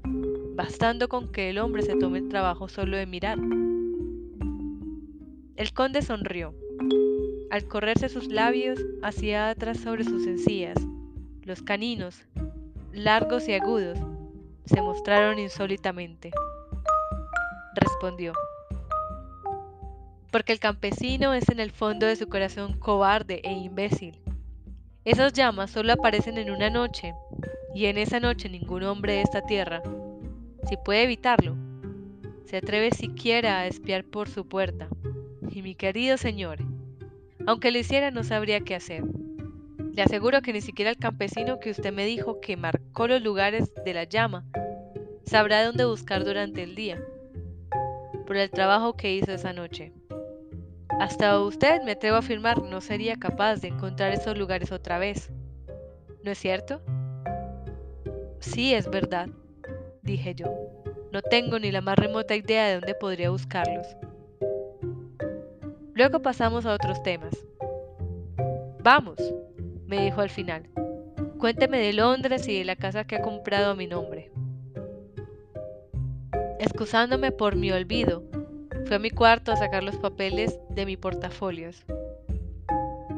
bastando 0.55 1.09
con 1.09 1.31
que 1.31 1.49
el 1.49 1.57
hombre 1.57 1.81
se 1.81 1.95
tome 1.95 2.19
el 2.19 2.29
trabajo 2.29 2.67
solo 2.67 2.97
de 2.97 3.05
mirar. 3.05 3.39
El 5.55 5.73
conde 5.73 6.01
sonrió. 6.01 6.53
Al 7.49 7.67
correrse 7.67 8.09
sus 8.09 8.27
labios 8.27 8.79
hacia 9.03 9.49
atrás 9.49 9.79
sobre 9.79 10.03
sus 10.03 10.25
encías, 10.25 10.77
los 11.43 11.61
caninos, 11.61 12.25
largos 12.93 13.47
y 13.47 13.53
agudos, 13.53 13.97
se 14.65 14.81
mostraron 14.81 15.39
insólitamente. 15.39 16.31
Respondió. 17.75 18.33
Porque 20.31 20.53
el 20.53 20.59
campesino 20.59 21.33
es 21.33 21.49
en 21.49 21.59
el 21.59 21.71
fondo 21.71 22.05
de 22.05 22.15
su 22.15 22.27
corazón 22.29 22.79
cobarde 22.79 23.41
e 23.43 23.51
imbécil. 23.51 24.21
Esas 25.03 25.33
llamas 25.33 25.71
solo 25.71 25.93
aparecen 25.93 26.37
en 26.37 26.51
una 26.51 26.69
noche, 26.69 27.13
y 27.73 27.85
en 27.85 27.97
esa 27.97 28.19
noche 28.19 28.49
ningún 28.49 28.83
hombre 28.83 29.13
de 29.13 29.21
esta 29.21 29.41
tierra 29.41 29.81
si 30.67 30.77
puede 30.77 31.03
evitarlo, 31.03 31.55
se 32.45 32.57
atreve 32.57 32.91
siquiera 32.91 33.59
a 33.59 33.67
espiar 33.67 34.05
por 34.05 34.29
su 34.29 34.47
puerta. 34.47 34.87
Y 35.51 35.61
mi 35.61 35.75
querido 35.75 36.17
señor, 36.17 36.59
aunque 37.45 37.71
lo 37.71 37.77
hiciera 37.77 38.09
no 38.09 38.23
sabría 38.23 38.61
qué 38.61 38.75
hacer. 38.75 39.03
Le 39.93 40.01
aseguro 40.01 40.41
que 40.41 40.53
ni 40.53 40.61
siquiera 40.61 40.91
el 40.91 40.97
campesino 40.97 41.59
que 41.59 41.71
usted 41.71 41.91
me 41.91 42.05
dijo 42.05 42.39
que 42.39 42.57
marcó 42.57 43.07
los 43.07 43.21
lugares 43.21 43.71
de 43.85 43.93
la 43.93 44.05
llama 44.05 44.45
sabrá 45.25 45.63
dónde 45.63 45.85
buscar 45.85 46.23
durante 46.23 46.63
el 46.63 46.75
día, 46.75 47.01
por 48.25 48.37
el 48.37 48.49
trabajo 48.49 48.95
que 48.95 49.13
hizo 49.13 49.31
esa 49.31 49.53
noche. 49.53 49.93
Hasta 50.99 51.39
usted, 51.39 51.81
me 51.83 51.91
atrevo 51.91 52.15
a 52.15 52.19
afirmar, 52.19 52.61
no 52.63 52.81
sería 52.81 53.15
capaz 53.17 53.57
de 53.57 53.69
encontrar 53.69 54.13
esos 54.13 54.37
lugares 54.37 54.71
otra 54.71 54.99
vez. 54.99 55.29
¿No 56.23 56.31
es 56.31 56.37
cierto? 56.37 56.81
Sí, 58.39 58.73
es 58.73 58.89
verdad 58.89 59.29
dije 60.01 60.35
yo. 60.35 60.47
No 61.11 61.21
tengo 61.21 61.59
ni 61.59 61.71
la 61.71 61.81
más 61.81 61.97
remota 61.97 62.35
idea 62.35 62.67
de 62.67 62.75
dónde 62.75 62.95
podría 62.95 63.29
buscarlos. 63.29 63.87
Luego 66.01 66.19
pasamos 66.23 66.65
a 66.65 66.73
otros 66.73 67.03
temas. 67.03 67.37
Vamos, 68.81 69.17
me 69.85 70.03
dijo 70.03 70.21
al 70.21 70.31
final. 70.31 70.67
Cuénteme 71.37 71.77
de 71.77 71.93
Londres 71.93 72.47
y 72.47 72.57
de 72.57 72.65
la 72.65 72.75
casa 72.75 73.03
que 73.03 73.17
ha 73.17 73.21
comprado 73.21 73.69
a 73.69 73.75
mi 73.75 73.85
nombre. 73.85 74.31
Excusándome 76.57 77.31
por 77.31 77.55
mi 77.55 77.71
olvido, 77.71 78.23
fui 78.87 78.95
a 78.95 78.97
mi 78.97 79.11
cuarto 79.11 79.51
a 79.51 79.57
sacar 79.57 79.83
los 79.83 79.97
papeles 79.97 80.57
de 80.71 80.87
mi 80.87 80.97
portafolios. 80.97 81.85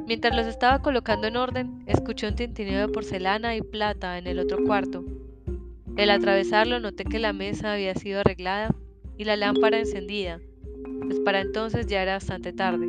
Mientras 0.05 0.35
los 0.35 0.45
estaba 0.45 0.81
colocando 0.81 1.27
en 1.27 1.37
orden, 1.37 1.85
escuché 1.87 2.27
un 2.27 2.35
tintineo 2.35 2.85
de 2.85 2.91
porcelana 2.91 3.55
y 3.55 3.61
plata 3.61 4.17
en 4.17 4.27
el 4.27 4.39
otro 4.39 4.61
cuarto 4.65 5.05
al 5.95 6.09
atravesarlo 6.09 6.79
noté 6.79 7.05
que 7.05 7.19
la 7.19 7.33
mesa 7.33 7.73
había 7.73 7.93
sido 7.95 8.19
arreglada 8.19 8.75
y 9.17 9.25
la 9.25 9.37
lámpara 9.37 9.79
encendida, 9.79 10.41
pues 11.05 11.19
para 11.19 11.41
entonces 11.41 11.87
ya 11.87 12.01
era 12.01 12.13
bastante 12.13 12.53
tarde. 12.53 12.87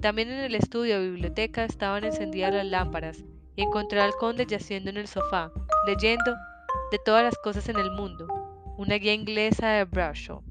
También 0.00 0.30
en 0.30 0.40
el 0.40 0.54
estudio 0.54 0.98
o 0.98 1.02
biblioteca 1.02 1.64
estaban 1.64 2.04
encendidas 2.04 2.52
las 2.52 2.66
lámparas 2.66 3.24
y 3.56 3.62
encontré 3.62 4.00
al 4.00 4.12
conde 4.14 4.46
yaciendo 4.46 4.90
en 4.90 4.96
el 4.96 5.06
sofá, 5.06 5.52
leyendo 5.86 6.34
de 6.90 6.98
todas 7.04 7.22
las 7.22 7.38
cosas 7.38 7.68
en 7.68 7.78
el 7.78 7.90
mundo, 7.90 8.26
una 8.76 8.96
guía 8.96 9.14
inglesa 9.14 9.68
de 9.68 9.84
Bradshaw. 9.84 10.42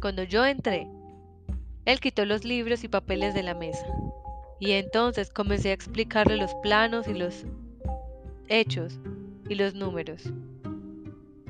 Cuando 0.00 0.22
yo 0.22 0.46
entré, 0.46 0.88
él 1.84 2.00
quitó 2.00 2.24
los 2.24 2.44
libros 2.44 2.84
y 2.84 2.88
papeles 2.88 3.34
de 3.34 3.42
la 3.42 3.54
mesa, 3.54 3.86
y 4.58 4.72
entonces 4.72 5.30
comencé 5.30 5.70
a 5.70 5.74
explicarle 5.74 6.36
los 6.36 6.54
planos 6.62 7.08
y 7.08 7.14
los 7.14 7.44
hechos 8.48 8.98
y 9.48 9.54
los 9.54 9.74
números. 9.74 10.32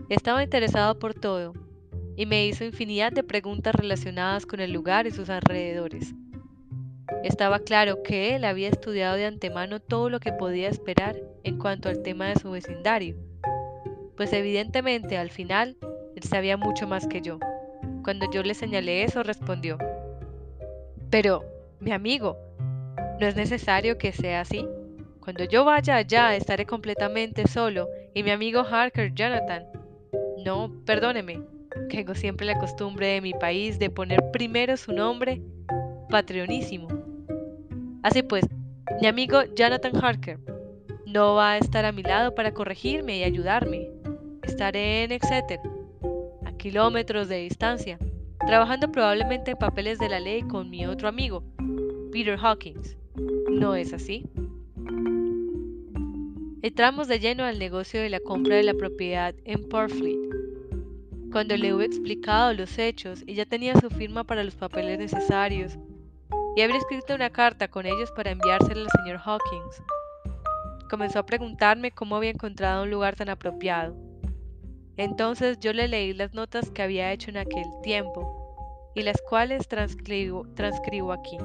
Estaba 0.09 0.43
interesado 0.43 0.99
por 0.99 1.15
todo, 1.15 1.55
y 2.17 2.27
me 2.27 2.47
hizo 2.47 2.65
infinidad 2.65 3.13
de 3.13 3.23
preguntas 3.23 3.75
relacionadas 3.75 4.47
con 4.47 4.61
el 4.61 4.73
lugar 4.73 5.07
y 5.07 5.11
sus 5.11 5.31
alrededores. 5.31 6.15
Estaba 7.25 7.59
claro 7.61 8.03
que 8.03 8.37
él 8.37 8.45
había 8.45 8.69
estudiado 8.69 9.17
de 9.17 9.27
antemano 9.27 9.81
todo 9.81 10.11
lo 10.11 10.21
que 10.21 10.33
podía 10.33 10.69
esperar 10.69 11.21
en 11.45 11.59
cuanto 11.59 11.89
al 11.89 12.03
tema 12.03 12.29
de 12.29 12.39
su 12.39 12.51
vecindario, 12.51 13.17
pues 14.17 14.33
evidentemente 14.33 15.17
al 15.19 15.31
final 15.31 15.77
él 16.15 16.23
sabía 16.23 16.57
mucho 16.57 16.87
más 16.87 17.07
que 17.07 17.21
yo. 17.21 17.39
Cuando 18.05 18.31
yo 18.31 18.43
le 18.43 18.55
señalé 18.55 19.05
eso, 19.05 19.23
respondió, 19.23 19.79
pero, 21.11 21.45
mi 21.81 21.91
amigo, 21.91 22.37
no 23.19 23.27
es 23.27 23.35
necesario 23.35 23.99
que 23.99 24.13
sea 24.13 24.43
así. 24.43 24.65
Cuando 25.19 25.43
yo 25.43 25.65
vaya 25.65 25.97
allá 25.97 26.37
estaré 26.37 26.67
completamente 26.67 27.49
solo 27.49 27.89
y 28.15 28.23
mi 28.23 28.31
amigo 28.31 28.61
Harker 28.61 29.13
Jonathan. 29.13 29.67
No, 30.45 30.73
perdóneme, 30.87 31.43
tengo 31.89 32.15
siempre 32.15 32.47
la 32.47 32.59
costumbre 32.59 33.07
de 33.09 33.21
mi 33.21 33.33
país 33.33 33.79
de 33.79 33.91
poner 33.91 34.21
primero 34.33 34.77
su 34.77 34.93
nombre 34.93 35.41
patronísimo. 36.09 36.89
Así 38.03 38.23
pues, 38.23 38.45
mi 39.01 39.07
amigo 39.07 39.43
Jonathan 39.55 39.97
Harker 39.97 40.39
no 41.07 41.35
va 41.35 41.53
a 41.53 41.59
estar 41.59 41.85
a 41.85 41.93
mi 41.93 42.03
lado 42.03 42.35
para 42.35 42.53
corregirme 42.53 43.19
y 43.19 43.25
ayudarme. 43.25 43.91
Estaré 44.43 45.05
en 45.05 45.13
Exeter, 45.13 45.61
a 46.45 46.53
kilómetros 46.53 47.29
de 47.29 47.39
distancia, 47.39 47.99
trabajando 48.47 48.91
probablemente 48.91 49.53
en 49.53 49.57
papeles 49.57 49.99
de 49.99 50.09
la 50.09 50.21
ley 50.21 50.43
con 50.43 50.71
mi 50.71 50.87
otro 50.87 51.09
amigo, 51.09 51.43
Peter 52.13 52.39
Hawkins. 52.41 52.97
¿No 53.51 53.75
es 53.75 53.93
así? 53.93 54.25
Entramos 56.63 57.09
de 57.09 57.19
lleno 57.19 57.45
al 57.45 57.59
negocio 57.59 58.01
de 58.01 58.11
la 58.11 58.21
compra 58.21 58.57
de 58.57 58.63
la 58.63 58.75
propiedad 58.75 59.35
en 59.45 59.69
Portfleet. 59.69 60.19
Cuando 61.33 61.57
le 61.57 61.73
hubo 61.73 61.83
explicado 61.83 62.53
los 62.55 62.77
hechos 62.77 63.25
ya 63.25 63.47
tenía 63.47 63.79
su 63.81 63.89
firma 63.89 64.25
para 64.25 64.43
los 64.43 64.57
papeles 64.57 64.99
necesarios, 64.99 65.79
y 66.57 66.61
habría 66.61 66.79
escrito 66.79 67.15
una 67.15 67.31
carta 67.31 67.69
con 67.69 67.87
ellos 67.87 68.11
para 68.11 68.33
enviársela 68.33 68.83
al 68.83 68.91
señor 68.91 69.21
Hawkins, 69.25 69.81
comenzó 70.91 71.21
a 71.21 71.27
preguntarme 71.27 71.93
cómo 71.93 72.17
había 72.17 72.31
encontrado 72.31 72.83
un 72.83 72.91
lugar 72.91 73.15
tan 73.15 73.29
apropiado. 73.29 73.95
Entonces 74.97 75.61
yo 75.61 75.73
le 75.73 75.87
leí 75.87 76.13
las 76.15 76.35
notas 76.35 76.73
que 76.73 76.83
había 76.83 77.13
hecho 77.13 77.31
en 77.31 77.37
aquel 77.37 77.67
tiempo 77.85 78.91
y 78.97 79.03
las 79.03 79.23
cuales 79.23 79.69
transcribo, 79.69 80.49
transcribo 80.57 81.13
aquí. 81.13 81.39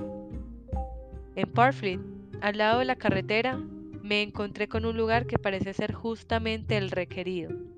En 1.36 1.48
Parfleet, 1.54 2.00
al 2.42 2.58
lado 2.58 2.80
de 2.80 2.86
la 2.86 2.96
carretera, 2.96 3.58
me 4.02 4.24
encontré 4.24 4.68
con 4.68 4.84
un 4.84 4.98
lugar 4.98 5.28
que 5.28 5.38
parece 5.38 5.76
ser 5.76 5.94
justamente 5.94 6.76
el 6.76 6.90
requerido 6.90 7.75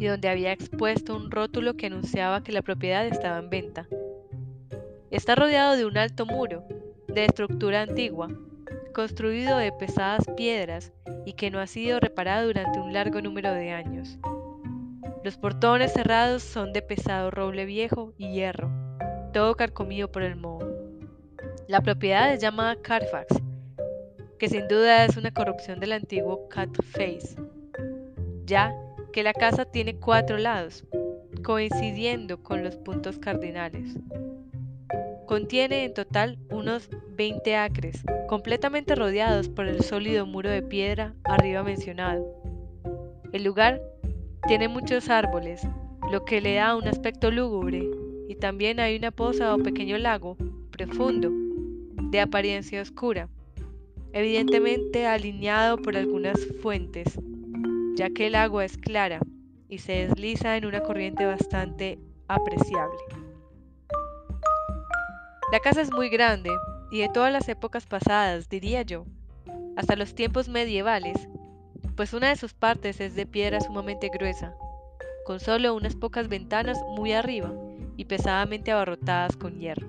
y 0.00 0.06
donde 0.06 0.30
había 0.30 0.50
expuesto 0.50 1.14
un 1.14 1.30
rótulo 1.30 1.74
que 1.74 1.86
anunciaba 1.86 2.42
que 2.42 2.52
la 2.52 2.62
propiedad 2.62 3.06
estaba 3.06 3.38
en 3.38 3.50
venta. 3.50 3.86
Está 5.10 5.34
rodeado 5.34 5.76
de 5.76 5.84
un 5.84 5.98
alto 5.98 6.24
muro, 6.24 6.64
de 7.06 7.26
estructura 7.26 7.82
antigua, 7.82 8.28
construido 8.94 9.58
de 9.58 9.72
pesadas 9.72 10.24
piedras 10.38 10.94
y 11.26 11.34
que 11.34 11.50
no 11.50 11.60
ha 11.60 11.66
sido 11.66 12.00
reparado 12.00 12.46
durante 12.46 12.80
un 12.80 12.94
largo 12.94 13.20
número 13.20 13.52
de 13.52 13.72
años. 13.72 14.18
Los 15.22 15.36
portones 15.36 15.92
cerrados 15.92 16.42
son 16.42 16.72
de 16.72 16.80
pesado 16.80 17.30
roble 17.30 17.66
viejo 17.66 18.14
y 18.16 18.32
hierro, 18.32 18.70
todo 19.34 19.54
carcomido 19.54 20.10
por 20.10 20.22
el 20.22 20.34
moho. 20.34 20.66
La 21.68 21.82
propiedad 21.82 22.32
es 22.32 22.40
llamada 22.40 22.76
Carfax, 22.80 23.36
que 24.38 24.48
sin 24.48 24.66
duda 24.66 25.04
es 25.04 25.18
una 25.18 25.30
corrupción 25.30 25.78
del 25.78 25.92
antiguo 25.92 26.48
Cat 26.48 26.74
Face, 26.82 27.36
ya 28.46 28.74
que 29.12 29.22
la 29.22 29.32
casa 29.32 29.64
tiene 29.64 29.96
cuatro 29.96 30.38
lados, 30.38 30.84
coincidiendo 31.42 32.42
con 32.42 32.62
los 32.62 32.76
puntos 32.76 33.18
cardinales. 33.18 33.96
Contiene 35.26 35.84
en 35.84 35.94
total 35.94 36.38
unos 36.50 36.88
20 37.16 37.56
acres, 37.56 38.02
completamente 38.28 38.94
rodeados 38.94 39.48
por 39.48 39.66
el 39.66 39.82
sólido 39.82 40.26
muro 40.26 40.50
de 40.50 40.62
piedra 40.62 41.14
arriba 41.24 41.62
mencionado. 41.62 42.24
El 43.32 43.44
lugar 43.44 43.80
tiene 44.46 44.68
muchos 44.68 45.08
árboles, 45.08 45.62
lo 46.10 46.24
que 46.24 46.40
le 46.40 46.54
da 46.54 46.74
un 46.76 46.88
aspecto 46.88 47.30
lúgubre, 47.30 47.88
y 48.28 48.34
también 48.36 48.80
hay 48.80 48.96
una 48.96 49.10
poza 49.10 49.54
o 49.54 49.58
pequeño 49.58 49.98
lago 49.98 50.36
profundo, 50.70 51.30
de 52.10 52.20
apariencia 52.20 52.82
oscura, 52.82 53.28
evidentemente 54.12 55.06
alineado 55.06 55.76
por 55.78 55.96
algunas 55.96 56.44
fuentes, 56.60 57.18
ya 57.96 58.10
que 58.10 58.26
el 58.26 58.34
agua 58.34 58.64
es 58.64 58.76
clara 58.76 59.20
y 59.68 59.78
se 59.78 60.06
desliza 60.06 60.56
en 60.56 60.66
una 60.66 60.82
corriente 60.82 61.26
bastante 61.26 61.98
apreciable. 62.28 62.98
La 65.52 65.60
casa 65.60 65.80
es 65.80 65.92
muy 65.92 66.08
grande 66.08 66.50
y 66.90 67.00
de 67.00 67.08
todas 67.08 67.32
las 67.32 67.48
épocas 67.48 67.86
pasadas, 67.86 68.48
diría 68.48 68.82
yo, 68.82 69.04
hasta 69.76 69.96
los 69.96 70.14
tiempos 70.14 70.48
medievales, 70.48 71.28
pues 71.96 72.12
una 72.12 72.28
de 72.28 72.36
sus 72.36 72.54
partes 72.54 73.00
es 73.00 73.14
de 73.14 73.26
piedra 73.26 73.60
sumamente 73.60 74.10
gruesa, 74.12 74.54
con 75.24 75.40
solo 75.40 75.74
unas 75.74 75.96
pocas 75.96 76.28
ventanas 76.28 76.78
muy 76.96 77.12
arriba 77.12 77.52
y 77.96 78.04
pesadamente 78.04 78.72
abarrotadas 78.72 79.36
con 79.36 79.58
hierro. 79.58 79.88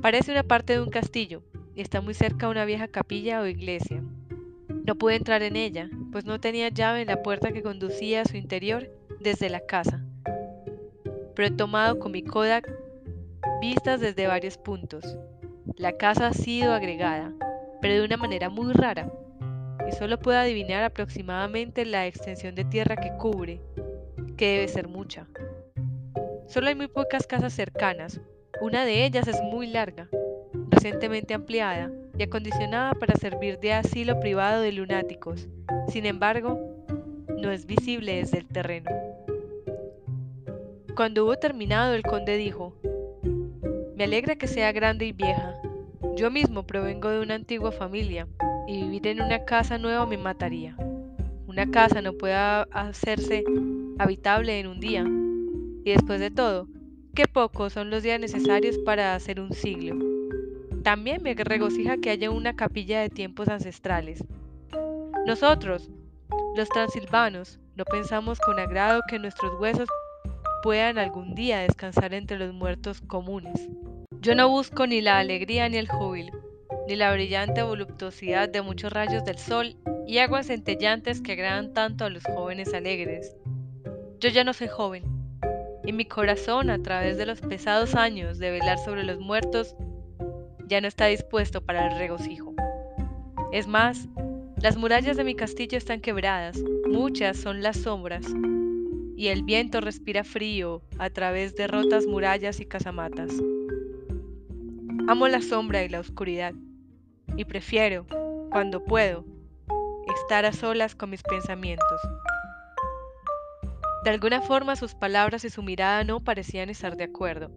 Parece 0.00 0.32
una 0.32 0.42
parte 0.42 0.74
de 0.74 0.82
un 0.82 0.90
castillo 0.90 1.42
y 1.74 1.80
está 1.80 2.00
muy 2.00 2.14
cerca 2.14 2.46
a 2.46 2.50
una 2.50 2.64
vieja 2.64 2.88
capilla 2.88 3.40
o 3.40 3.46
iglesia. 3.46 4.02
No 4.84 4.96
pude 4.96 5.16
entrar 5.16 5.42
en 5.42 5.56
ella, 5.56 5.88
pues 6.12 6.26
no 6.26 6.40
tenía 6.40 6.68
llave 6.68 7.00
en 7.00 7.06
la 7.06 7.22
puerta 7.22 7.52
que 7.52 7.62
conducía 7.62 8.20
a 8.20 8.24
su 8.26 8.36
interior 8.36 8.90
desde 9.18 9.48
la 9.48 9.60
casa. 9.60 10.04
Pero 11.34 11.48
he 11.48 11.50
tomado 11.50 11.98
con 11.98 12.12
mi 12.12 12.22
Kodak 12.22 12.70
vistas 13.62 14.00
desde 14.00 14.26
varios 14.26 14.58
puntos. 14.58 15.16
La 15.78 15.96
casa 15.96 16.26
ha 16.26 16.32
sido 16.34 16.74
agregada, 16.74 17.32
pero 17.80 17.94
de 17.94 18.04
una 18.04 18.18
manera 18.18 18.50
muy 18.50 18.74
rara, 18.74 19.10
y 19.88 19.92
solo 19.92 20.18
puedo 20.20 20.38
adivinar 20.38 20.84
aproximadamente 20.84 21.86
la 21.86 22.06
extensión 22.06 22.54
de 22.54 22.66
tierra 22.66 22.96
que 22.96 23.16
cubre, 23.16 23.62
que 24.36 24.48
debe 24.48 24.68
ser 24.68 24.86
mucha. 24.86 25.26
Solo 26.46 26.68
hay 26.68 26.74
muy 26.74 26.88
pocas 26.88 27.26
casas 27.26 27.54
cercanas, 27.54 28.20
una 28.60 28.84
de 28.84 29.06
ellas 29.06 29.28
es 29.28 29.40
muy 29.40 29.66
larga, 29.66 30.10
recientemente 30.70 31.32
ampliada 31.32 31.90
y 32.18 32.22
acondicionada 32.22 32.94
para 32.94 33.16
servir 33.16 33.58
de 33.58 33.72
asilo 33.72 34.20
privado 34.20 34.62
de 34.62 34.72
lunáticos. 34.72 35.48
Sin 35.88 36.06
embargo, 36.06 36.58
no 37.38 37.50
es 37.50 37.66
visible 37.66 38.16
desde 38.16 38.38
el 38.38 38.46
terreno. 38.46 38.90
Cuando 40.94 41.24
hubo 41.24 41.36
terminado, 41.36 41.94
el 41.94 42.02
conde 42.02 42.36
dijo, 42.36 42.74
Me 43.96 44.04
alegra 44.04 44.36
que 44.36 44.46
sea 44.46 44.72
grande 44.72 45.06
y 45.06 45.12
vieja. 45.12 45.56
Yo 46.16 46.30
mismo 46.30 46.64
provengo 46.66 47.10
de 47.10 47.20
una 47.20 47.34
antigua 47.34 47.72
familia, 47.72 48.28
y 48.66 48.82
vivir 48.82 49.08
en 49.08 49.20
una 49.20 49.44
casa 49.44 49.78
nueva 49.78 50.06
me 50.06 50.16
mataría. 50.16 50.76
Una 51.46 51.70
casa 51.70 52.00
no 52.00 52.12
puede 52.14 52.34
hacerse 52.34 53.44
habitable 53.98 54.58
en 54.58 54.68
un 54.68 54.80
día. 54.80 55.04
Y 55.84 55.90
después 55.90 56.20
de 56.20 56.30
todo, 56.30 56.68
qué 57.14 57.24
pocos 57.26 57.72
son 57.72 57.90
los 57.90 58.02
días 58.02 58.20
necesarios 58.20 58.78
para 58.78 59.14
hacer 59.14 59.40
un 59.40 59.52
siglo. 59.52 60.13
También 60.84 61.22
me 61.22 61.32
regocija 61.32 61.96
que 61.96 62.10
haya 62.10 62.30
una 62.30 62.56
capilla 62.56 63.00
de 63.00 63.08
tiempos 63.08 63.48
ancestrales. 63.48 64.22
Nosotros, 65.26 65.90
los 66.54 66.68
transilvanos, 66.68 67.58
no 67.74 67.86
pensamos 67.86 68.38
con 68.38 68.58
agrado 68.58 69.00
que 69.08 69.18
nuestros 69.18 69.58
huesos 69.58 69.88
puedan 70.62 70.98
algún 70.98 71.34
día 71.34 71.60
descansar 71.60 72.12
entre 72.12 72.38
los 72.38 72.52
muertos 72.52 73.00
comunes. 73.00 73.66
Yo 74.20 74.34
no 74.34 74.50
busco 74.50 74.86
ni 74.86 75.00
la 75.00 75.18
alegría 75.18 75.70
ni 75.70 75.78
el 75.78 75.88
júbilo, 75.88 76.38
ni 76.86 76.96
la 76.96 77.14
brillante 77.14 77.62
voluptuosidad 77.62 78.50
de 78.50 78.60
muchos 78.60 78.92
rayos 78.92 79.24
del 79.24 79.38
sol 79.38 79.76
y 80.06 80.18
aguas 80.18 80.48
centellantes 80.48 81.22
que 81.22 81.32
agradan 81.32 81.72
tanto 81.72 82.04
a 82.04 82.10
los 82.10 82.24
jóvenes 82.24 82.74
alegres. 82.74 83.34
Yo 84.20 84.28
ya 84.28 84.44
no 84.44 84.52
soy 84.52 84.68
joven, 84.68 85.04
y 85.82 85.94
mi 85.94 86.04
corazón, 86.04 86.68
a 86.68 86.82
través 86.82 87.16
de 87.16 87.24
los 87.24 87.40
pesados 87.40 87.94
años 87.94 88.38
de 88.38 88.50
velar 88.50 88.76
sobre 88.76 89.02
los 89.02 89.18
muertos, 89.18 89.76
ya 90.68 90.80
no 90.80 90.88
está 90.88 91.06
dispuesto 91.06 91.64
para 91.64 91.86
el 91.88 91.98
regocijo. 91.98 92.54
Es 93.52 93.66
más, 93.66 94.08
las 94.56 94.76
murallas 94.76 95.16
de 95.16 95.24
mi 95.24 95.34
castillo 95.34 95.76
están 95.78 96.00
quebradas, 96.00 96.58
muchas 96.88 97.36
son 97.36 97.62
las 97.62 97.78
sombras, 97.78 98.26
y 99.16 99.28
el 99.28 99.42
viento 99.42 99.80
respira 99.80 100.24
frío 100.24 100.82
a 100.98 101.10
través 101.10 101.54
de 101.54 101.66
rotas 101.66 102.06
murallas 102.06 102.60
y 102.60 102.66
casamatas. 102.66 103.30
Amo 105.06 105.28
la 105.28 105.42
sombra 105.42 105.84
y 105.84 105.88
la 105.88 106.00
oscuridad, 106.00 106.54
y 107.36 107.44
prefiero, 107.44 108.06
cuando 108.50 108.82
puedo, 108.84 109.24
estar 110.16 110.46
a 110.46 110.52
solas 110.52 110.94
con 110.94 111.10
mis 111.10 111.22
pensamientos. 111.22 112.00
De 114.04 114.10
alguna 114.10 114.42
forma 114.42 114.76
sus 114.76 114.94
palabras 114.94 115.44
y 115.44 115.50
su 115.50 115.62
mirada 115.62 116.04
no 116.04 116.20
parecían 116.20 116.70
estar 116.70 116.96
de 116.96 117.04
acuerdo. 117.04 117.50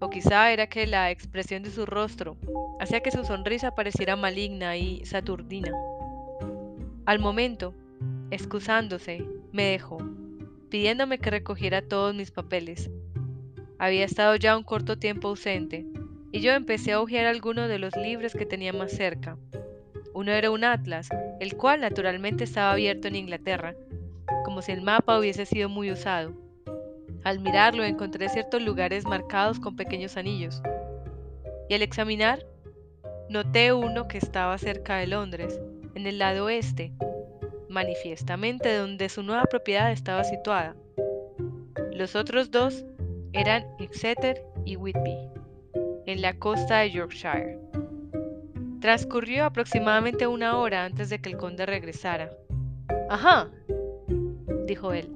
O 0.00 0.10
quizá 0.10 0.52
era 0.52 0.68
que 0.68 0.86
la 0.86 1.10
expresión 1.10 1.62
de 1.62 1.70
su 1.70 1.84
rostro 1.84 2.36
hacía 2.78 3.00
que 3.00 3.10
su 3.10 3.24
sonrisa 3.24 3.74
pareciera 3.74 4.14
maligna 4.14 4.76
y 4.76 5.04
saturnina. 5.04 5.72
Al 7.04 7.18
momento, 7.18 7.74
excusándose, 8.30 9.24
me 9.52 9.64
dejó, 9.64 9.98
pidiéndome 10.68 11.18
que 11.18 11.30
recogiera 11.30 11.82
todos 11.82 12.14
mis 12.14 12.30
papeles. 12.30 12.90
Había 13.78 14.04
estado 14.04 14.36
ya 14.36 14.56
un 14.56 14.62
corto 14.62 14.98
tiempo 14.98 15.28
ausente, 15.28 15.86
y 16.30 16.40
yo 16.40 16.52
empecé 16.52 16.92
a 16.92 17.00
hojear 17.00 17.26
algunos 17.26 17.68
de 17.68 17.78
los 17.78 17.96
libros 17.96 18.34
que 18.34 18.46
tenía 18.46 18.72
más 18.72 18.92
cerca. 18.92 19.36
Uno 20.14 20.32
era 20.32 20.50
un 20.50 20.64
atlas, 20.64 21.08
el 21.40 21.56
cual 21.56 21.80
naturalmente 21.80 22.44
estaba 22.44 22.72
abierto 22.72 23.08
en 23.08 23.16
Inglaterra, 23.16 23.74
como 24.44 24.62
si 24.62 24.72
el 24.72 24.82
mapa 24.82 25.18
hubiese 25.18 25.46
sido 25.46 25.68
muy 25.68 25.90
usado. 25.90 26.34
Al 27.24 27.40
mirarlo 27.40 27.84
encontré 27.84 28.28
ciertos 28.28 28.62
lugares 28.62 29.04
marcados 29.04 29.60
con 29.60 29.76
pequeños 29.76 30.16
anillos. 30.16 30.62
Y 31.68 31.74
al 31.74 31.82
examinar, 31.82 32.46
noté 33.28 33.72
uno 33.72 34.08
que 34.08 34.18
estaba 34.18 34.56
cerca 34.58 34.96
de 34.96 35.06
Londres, 35.06 35.60
en 35.94 36.06
el 36.06 36.18
lado 36.18 36.46
oeste, 36.46 36.92
manifiestamente 37.68 38.74
donde 38.76 39.08
su 39.08 39.22
nueva 39.22 39.44
propiedad 39.44 39.92
estaba 39.92 40.24
situada. 40.24 40.74
Los 41.92 42.16
otros 42.16 42.50
dos 42.50 42.84
eran 43.32 43.66
Exeter 43.78 44.42
y 44.64 44.76
Whitby, 44.76 45.16
en 46.06 46.22
la 46.22 46.38
costa 46.38 46.78
de 46.78 46.92
Yorkshire. 46.92 47.58
Transcurrió 48.80 49.44
aproximadamente 49.44 50.26
una 50.26 50.56
hora 50.56 50.84
antes 50.84 51.10
de 51.10 51.18
que 51.18 51.30
el 51.30 51.36
conde 51.36 51.66
regresara. 51.66 52.30
Ajá, 53.10 53.50
dijo 54.66 54.92
él. 54.92 55.10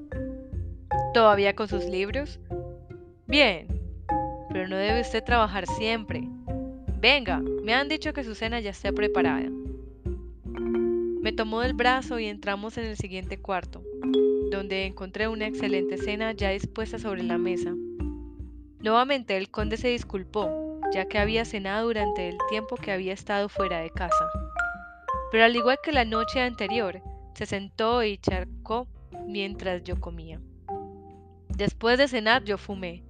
¿Todavía 1.14 1.54
con 1.54 1.68
sus 1.68 1.84
libros? 1.84 2.40
Bien, 3.26 3.66
pero 4.50 4.66
no 4.66 4.76
debe 4.76 5.02
usted 5.02 5.22
trabajar 5.22 5.66
siempre. 5.66 6.22
Venga, 7.00 7.38
me 7.62 7.74
han 7.74 7.88
dicho 7.88 8.14
que 8.14 8.24
su 8.24 8.34
cena 8.34 8.60
ya 8.60 8.70
está 8.70 8.92
preparada. 8.92 9.50
Me 11.20 11.32
tomó 11.32 11.60
del 11.60 11.74
brazo 11.74 12.18
y 12.18 12.28
entramos 12.28 12.78
en 12.78 12.86
el 12.86 12.96
siguiente 12.96 13.38
cuarto, 13.38 13.82
donde 14.50 14.86
encontré 14.86 15.28
una 15.28 15.46
excelente 15.46 15.98
cena 15.98 16.32
ya 16.32 16.48
dispuesta 16.48 16.98
sobre 16.98 17.22
la 17.22 17.36
mesa. 17.36 17.74
Nuevamente 18.80 19.36
el 19.36 19.50
conde 19.50 19.76
se 19.76 19.88
disculpó, 19.88 20.80
ya 20.94 21.04
que 21.04 21.18
había 21.18 21.44
cenado 21.44 21.88
durante 21.88 22.30
el 22.30 22.38
tiempo 22.48 22.76
que 22.76 22.90
había 22.90 23.12
estado 23.12 23.50
fuera 23.50 23.80
de 23.80 23.90
casa. 23.90 24.30
Pero 25.30 25.44
al 25.44 25.54
igual 25.54 25.76
que 25.82 25.92
la 25.92 26.06
noche 26.06 26.40
anterior, 26.40 27.02
se 27.34 27.44
sentó 27.44 28.02
y 28.02 28.16
charcó 28.16 28.88
mientras 29.26 29.84
yo 29.84 30.00
comía. 30.00 30.40
Después 31.56 31.98
de 31.98 32.08
cenar 32.08 32.44
yo 32.44 32.56
fumé, 32.56 33.04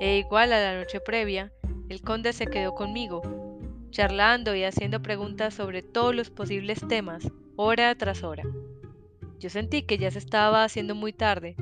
e 0.00 0.18
igual 0.18 0.52
a 0.52 0.60
la 0.60 0.78
noche 0.78 1.00
previa, 1.00 1.52
el 1.88 2.00
conde 2.00 2.32
se 2.32 2.46
quedó 2.46 2.74
conmigo, 2.74 3.22
charlando 3.90 4.54
y 4.54 4.64
haciendo 4.64 5.02
preguntas 5.02 5.54
sobre 5.54 5.82
todos 5.82 6.14
los 6.14 6.30
posibles 6.30 6.80
temas, 6.88 7.30
hora 7.56 7.94
tras 7.94 8.22
hora. 8.22 8.44
Yo 9.38 9.50
sentí 9.50 9.82
que 9.82 9.98
ya 9.98 10.10
se 10.10 10.18
estaba 10.18 10.64
haciendo 10.64 10.94
muy 10.94 11.12
tarde, 11.12 11.56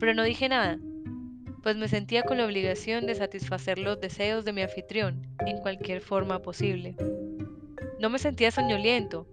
pero 0.00 0.14
no 0.14 0.24
dije 0.24 0.48
nada, 0.48 0.78
pues 1.62 1.76
me 1.76 1.88
sentía 1.88 2.24
con 2.24 2.38
la 2.38 2.44
obligación 2.44 3.06
de 3.06 3.14
satisfacer 3.14 3.78
los 3.78 4.00
deseos 4.00 4.44
de 4.44 4.52
mi 4.52 4.62
anfitrión 4.62 5.26
en 5.46 5.58
cualquier 5.58 6.00
forma 6.00 6.42
posible. 6.42 6.96
No 8.00 8.10
me 8.10 8.18
sentía 8.18 8.50
soñoliento, 8.50 9.26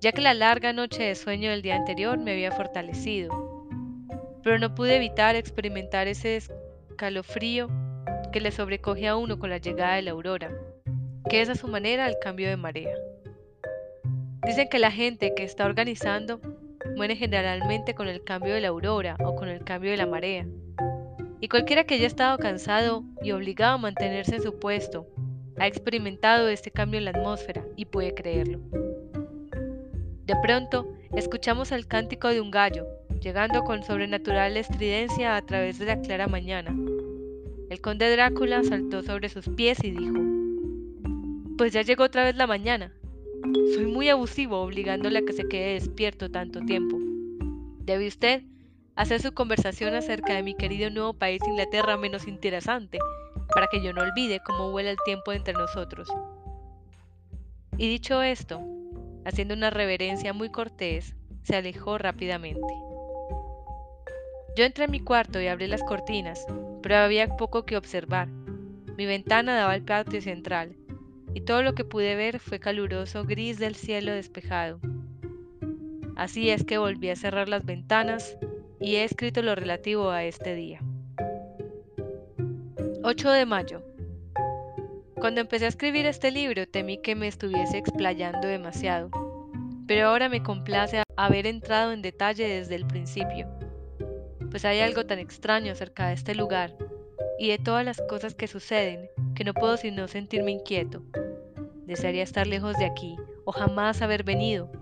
ya 0.00 0.12
que 0.12 0.22
la 0.22 0.34
larga 0.34 0.72
noche 0.72 1.02
de 1.02 1.14
sueño 1.14 1.50
del 1.50 1.62
día 1.62 1.76
anterior 1.76 2.16
me 2.16 2.32
había 2.32 2.52
fortalecido. 2.52 3.49
Pero 4.42 4.58
no 4.58 4.74
pude 4.74 4.96
evitar 4.96 5.36
experimentar 5.36 6.08
ese 6.08 6.36
escalofrío 6.36 7.68
que 8.32 8.40
le 8.40 8.50
sobrecoge 8.50 9.08
a 9.08 9.16
uno 9.16 9.38
con 9.38 9.50
la 9.50 9.58
llegada 9.58 9.96
de 9.96 10.02
la 10.02 10.12
aurora, 10.12 10.50
que 11.28 11.40
es 11.40 11.48
a 11.48 11.54
su 11.54 11.68
manera 11.68 12.06
el 12.06 12.18
cambio 12.20 12.48
de 12.48 12.56
marea. 12.56 12.94
Dicen 14.46 14.68
que 14.68 14.78
la 14.78 14.90
gente 14.90 15.34
que 15.34 15.44
está 15.44 15.66
organizando 15.66 16.40
muere 16.96 17.16
generalmente 17.16 17.94
con 17.94 18.08
el 18.08 18.24
cambio 18.24 18.54
de 18.54 18.60
la 18.60 18.68
aurora 18.68 19.16
o 19.24 19.34
con 19.34 19.48
el 19.48 19.62
cambio 19.64 19.90
de 19.90 19.96
la 19.96 20.06
marea. 20.06 20.46
Y 21.40 21.48
cualquiera 21.48 21.84
que 21.84 21.94
haya 21.94 22.06
estado 22.06 22.38
cansado 22.38 23.04
y 23.22 23.32
obligado 23.32 23.74
a 23.74 23.78
mantenerse 23.78 24.36
en 24.36 24.42
su 24.42 24.58
puesto 24.58 25.06
ha 25.58 25.66
experimentado 25.66 26.48
este 26.48 26.70
cambio 26.70 26.98
en 26.98 27.04
la 27.04 27.10
atmósfera 27.10 27.64
y 27.76 27.84
puede 27.84 28.14
creerlo. 28.14 28.60
De 30.26 30.36
pronto, 30.42 30.94
escuchamos 31.14 31.72
el 31.72 31.86
cántico 31.86 32.28
de 32.28 32.40
un 32.40 32.50
gallo, 32.50 32.86
llegando 33.20 33.62
con 33.62 33.82
sobrenatural 33.82 34.56
estridencia 34.56 35.36
a 35.36 35.42
través 35.42 35.78
de 35.78 35.86
la 35.86 36.00
clara 36.00 36.28
mañana. 36.28 36.74
El 37.68 37.80
conde 37.80 38.10
Drácula 38.10 38.62
saltó 38.62 39.02
sobre 39.02 39.28
sus 39.28 39.48
pies 39.48 39.82
y 39.82 39.90
dijo, 39.90 40.18
Pues 41.56 41.72
ya 41.72 41.82
llegó 41.82 42.04
otra 42.04 42.24
vez 42.24 42.36
la 42.36 42.46
mañana. 42.46 42.92
Soy 43.74 43.86
muy 43.86 44.08
abusivo 44.08 44.60
obligándole 44.60 45.18
a 45.18 45.22
que 45.22 45.32
se 45.32 45.48
quede 45.48 45.74
despierto 45.74 46.30
tanto 46.30 46.60
tiempo. 46.60 46.98
Debe 47.80 48.06
usted 48.06 48.42
hacer 48.96 49.20
su 49.20 49.32
conversación 49.32 49.94
acerca 49.94 50.34
de 50.34 50.42
mi 50.42 50.54
querido 50.54 50.90
nuevo 50.90 51.14
país 51.14 51.40
Inglaterra 51.46 51.96
menos 51.96 52.28
interesante, 52.28 52.98
para 53.54 53.66
que 53.68 53.82
yo 53.82 53.92
no 53.92 54.02
olvide 54.02 54.40
cómo 54.44 54.70
vuela 54.70 54.90
el 54.90 54.98
tiempo 55.04 55.32
entre 55.32 55.54
nosotros. 55.54 56.08
Y 57.78 57.88
dicho 57.88 58.22
esto, 58.22 58.60
haciendo 59.24 59.54
una 59.54 59.70
reverencia 59.70 60.32
muy 60.32 60.50
cortés, 60.50 61.14
se 61.42 61.56
alejó 61.56 61.98
rápidamente. 61.98 62.74
Yo 64.56 64.64
entré 64.64 64.84
en 64.84 64.90
mi 64.90 65.00
cuarto 65.00 65.40
y 65.40 65.46
abrí 65.46 65.66
las 65.66 65.82
cortinas, 65.82 66.46
pero 66.82 66.96
había 66.96 67.36
poco 67.36 67.64
que 67.64 67.76
observar. 67.76 68.28
Mi 68.96 69.06
ventana 69.06 69.56
daba 69.56 69.72
al 69.72 69.82
patio 69.82 70.20
central, 70.20 70.76
y 71.34 71.42
todo 71.42 71.62
lo 71.62 71.74
que 71.74 71.84
pude 71.84 72.16
ver 72.16 72.38
fue 72.38 72.58
caluroso 72.58 73.24
gris 73.24 73.58
del 73.58 73.74
cielo 73.74 74.12
despejado. 74.12 74.80
Así 76.16 76.50
es 76.50 76.64
que 76.64 76.78
volví 76.78 77.08
a 77.08 77.16
cerrar 77.16 77.48
las 77.48 77.64
ventanas 77.64 78.36
y 78.80 78.96
he 78.96 79.04
escrito 79.04 79.42
lo 79.42 79.54
relativo 79.54 80.10
a 80.10 80.24
este 80.24 80.54
día. 80.54 80.80
8 83.02 83.30
de 83.30 83.46
mayo. 83.46 83.89
Cuando 85.20 85.42
empecé 85.42 85.66
a 85.66 85.68
escribir 85.68 86.06
este 86.06 86.30
libro 86.30 86.66
temí 86.66 86.96
que 86.96 87.14
me 87.14 87.28
estuviese 87.28 87.76
explayando 87.76 88.48
demasiado, 88.48 89.10
pero 89.86 90.08
ahora 90.08 90.30
me 90.30 90.42
complace 90.42 91.02
haber 91.14 91.46
entrado 91.46 91.92
en 91.92 92.00
detalle 92.00 92.48
desde 92.48 92.74
el 92.74 92.86
principio, 92.86 93.46
pues 94.50 94.64
hay 94.64 94.80
algo 94.80 95.04
tan 95.04 95.18
extraño 95.18 95.72
acerca 95.72 96.08
de 96.08 96.14
este 96.14 96.34
lugar 96.34 96.74
y 97.38 97.48
de 97.48 97.58
todas 97.58 97.84
las 97.84 98.00
cosas 98.08 98.34
que 98.34 98.46
suceden 98.46 99.10
que 99.34 99.44
no 99.44 99.52
puedo 99.52 99.76
sino 99.76 100.08
sentirme 100.08 100.52
inquieto. 100.52 101.02
Desearía 101.84 102.22
estar 102.22 102.46
lejos 102.46 102.78
de 102.78 102.86
aquí 102.86 103.16
o 103.44 103.52
jamás 103.52 104.00
haber 104.00 104.24
venido. 104.24 104.72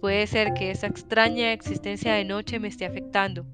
Puede 0.00 0.28
ser 0.28 0.54
que 0.54 0.70
esa 0.70 0.86
extraña 0.86 1.52
existencia 1.52 2.14
de 2.14 2.24
noche 2.24 2.60
me 2.60 2.68
esté 2.68 2.86
afectando. 2.86 3.44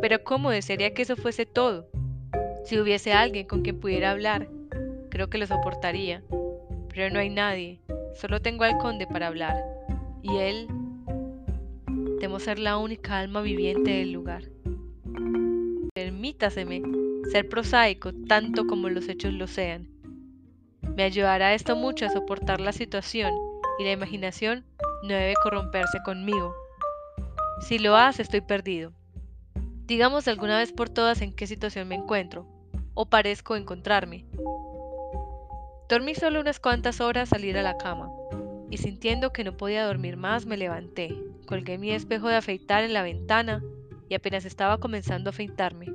Pero 0.00 0.22
¿cómo 0.22 0.50
desearía 0.50 0.94
que 0.94 1.02
eso 1.02 1.16
fuese 1.16 1.46
todo? 1.46 1.88
Si 2.64 2.78
hubiese 2.78 3.12
alguien 3.12 3.48
con 3.48 3.62
quien 3.62 3.80
pudiera 3.80 4.12
hablar, 4.12 4.48
Creo 5.16 5.30
que 5.30 5.38
lo 5.38 5.46
soportaría, 5.46 6.22
pero 6.90 7.08
no 7.08 7.20
hay 7.20 7.30
nadie, 7.30 7.80
solo 8.20 8.42
tengo 8.42 8.64
al 8.64 8.76
conde 8.76 9.06
para 9.06 9.28
hablar, 9.28 9.56
y 10.20 10.36
él 10.36 10.68
temo 12.20 12.38
ser 12.38 12.58
la 12.58 12.76
única 12.76 13.18
alma 13.18 13.40
viviente 13.40 13.92
del 13.92 14.12
lugar. 14.12 14.42
Permítaseme 15.94 16.82
ser 17.32 17.48
prosaico 17.48 18.12
tanto 18.28 18.66
como 18.66 18.90
los 18.90 19.08
hechos 19.08 19.32
lo 19.32 19.46
sean. 19.46 19.88
Me 20.94 21.04
ayudará 21.04 21.54
esto 21.54 21.76
mucho 21.76 22.04
a 22.04 22.10
soportar 22.10 22.60
la 22.60 22.74
situación 22.74 23.32
y 23.78 23.84
la 23.84 23.92
imaginación 23.92 24.66
no 25.02 25.14
debe 25.14 25.32
corromperse 25.42 25.96
conmigo. 26.04 26.54
Si 27.62 27.78
lo 27.78 27.96
hace, 27.96 28.20
estoy 28.20 28.42
perdido. 28.42 28.92
Digamos 29.86 30.28
alguna 30.28 30.58
vez 30.58 30.72
por 30.72 30.90
todas 30.90 31.22
en 31.22 31.32
qué 31.32 31.46
situación 31.46 31.88
me 31.88 31.94
encuentro, 31.94 32.46
o 32.92 33.06
parezco 33.06 33.56
encontrarme. 33.56 34.26
Dormí 35.88 36.16
solo 36.16 36.40
unas 36.40 36.58
cuantas 36.58 37.00
horas 37.00 37.32
al 37.32 37.44
ir 37.44 37.56
a 37.56 37.62
la 37.62 37.78
cama, 37.78 38.10
y 38.70 38.78
sintiendo 38.78 39.32
que 39.32 39.44
no 39.44 39.56
podía 39.56 39.86
dormir 39.86 40.16
más 40.16 40.44
me 40.44 40.56
levanté, 40.56 41.16
colgué 41.46 41.78
mi 41.78 41.92
espejo 41.92 42.28
de 42.28 42.34
afeitar 42.34 42.82
en 42.82 42.92
la 42.92 43.02
ventana 43.02 43.62
y 44.08 44.14
apenas 44.14 44.44
estaba 44.44 44.78
comenzando 44.78 45.28
a 45.28 45.32
afeitarme. 45.32 45.92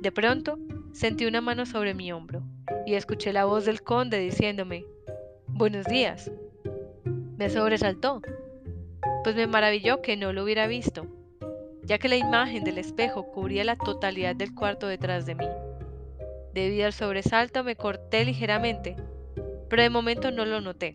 De 0.00 0.12
pronto 0.12 0.58
sentí 0.92 1.26
una 1.26 1.40
mano 1.40 1.66
sobre 1.66 1.94
mi 1.94 2.12
hombro 2.12 2.42
y 2.86 2.94
escuché 2.94 3.32
la 3.32 3.44
voz 3.44 3.64
del 3.64 3.82
conde 3.82 4.18
diciéndome, 4.18 4.84
Buenos 5.48 5.86
días. 5.86 6.30
Me 7.36 7.50
sobresaltó, 7.50 8.22
pues 9.24 9.34
me 9.34 9.48
maravilló 9.48 10.00
que 10.00 10.16
no 10.16 10.32
lo 10.32 10.44
hubiera 10.44 10.68
visto, 10.68 11.06
ya 11.82 11.98
que 11.98 12.08
la 12.08 12.16
imagen 12.16 12.62
del 12.62 12.78
espejo 12.78 13.32
cubría 13.32 13.64
la 13.64 13.76
totalidad 13.76 14.36
del 14.36 14.54
cuarto 14.54 14.86
detrás 14.86 15.26
de 15.26 15.34
mí. 15.34 15.46
Debido 16.54 16.86
al 16.86 16.92
sobresalto 16.92 17.62
me 17.62 17.76
corté 17.76 18.24
ligeramente, 18.24 18.96
pero 19.68 19.82
de 19.82 19.90
momento 19.90 20.30
no 20.30 20.44
lo 20.44 20.60
noté. 20.60 20.92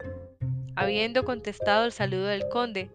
habiendo 0.76 1.24
contestado 1.24 1.86
el 1.86 1.94
saludo 1.94 2.26
del 2.26 2.50
conde, 2.50 2.92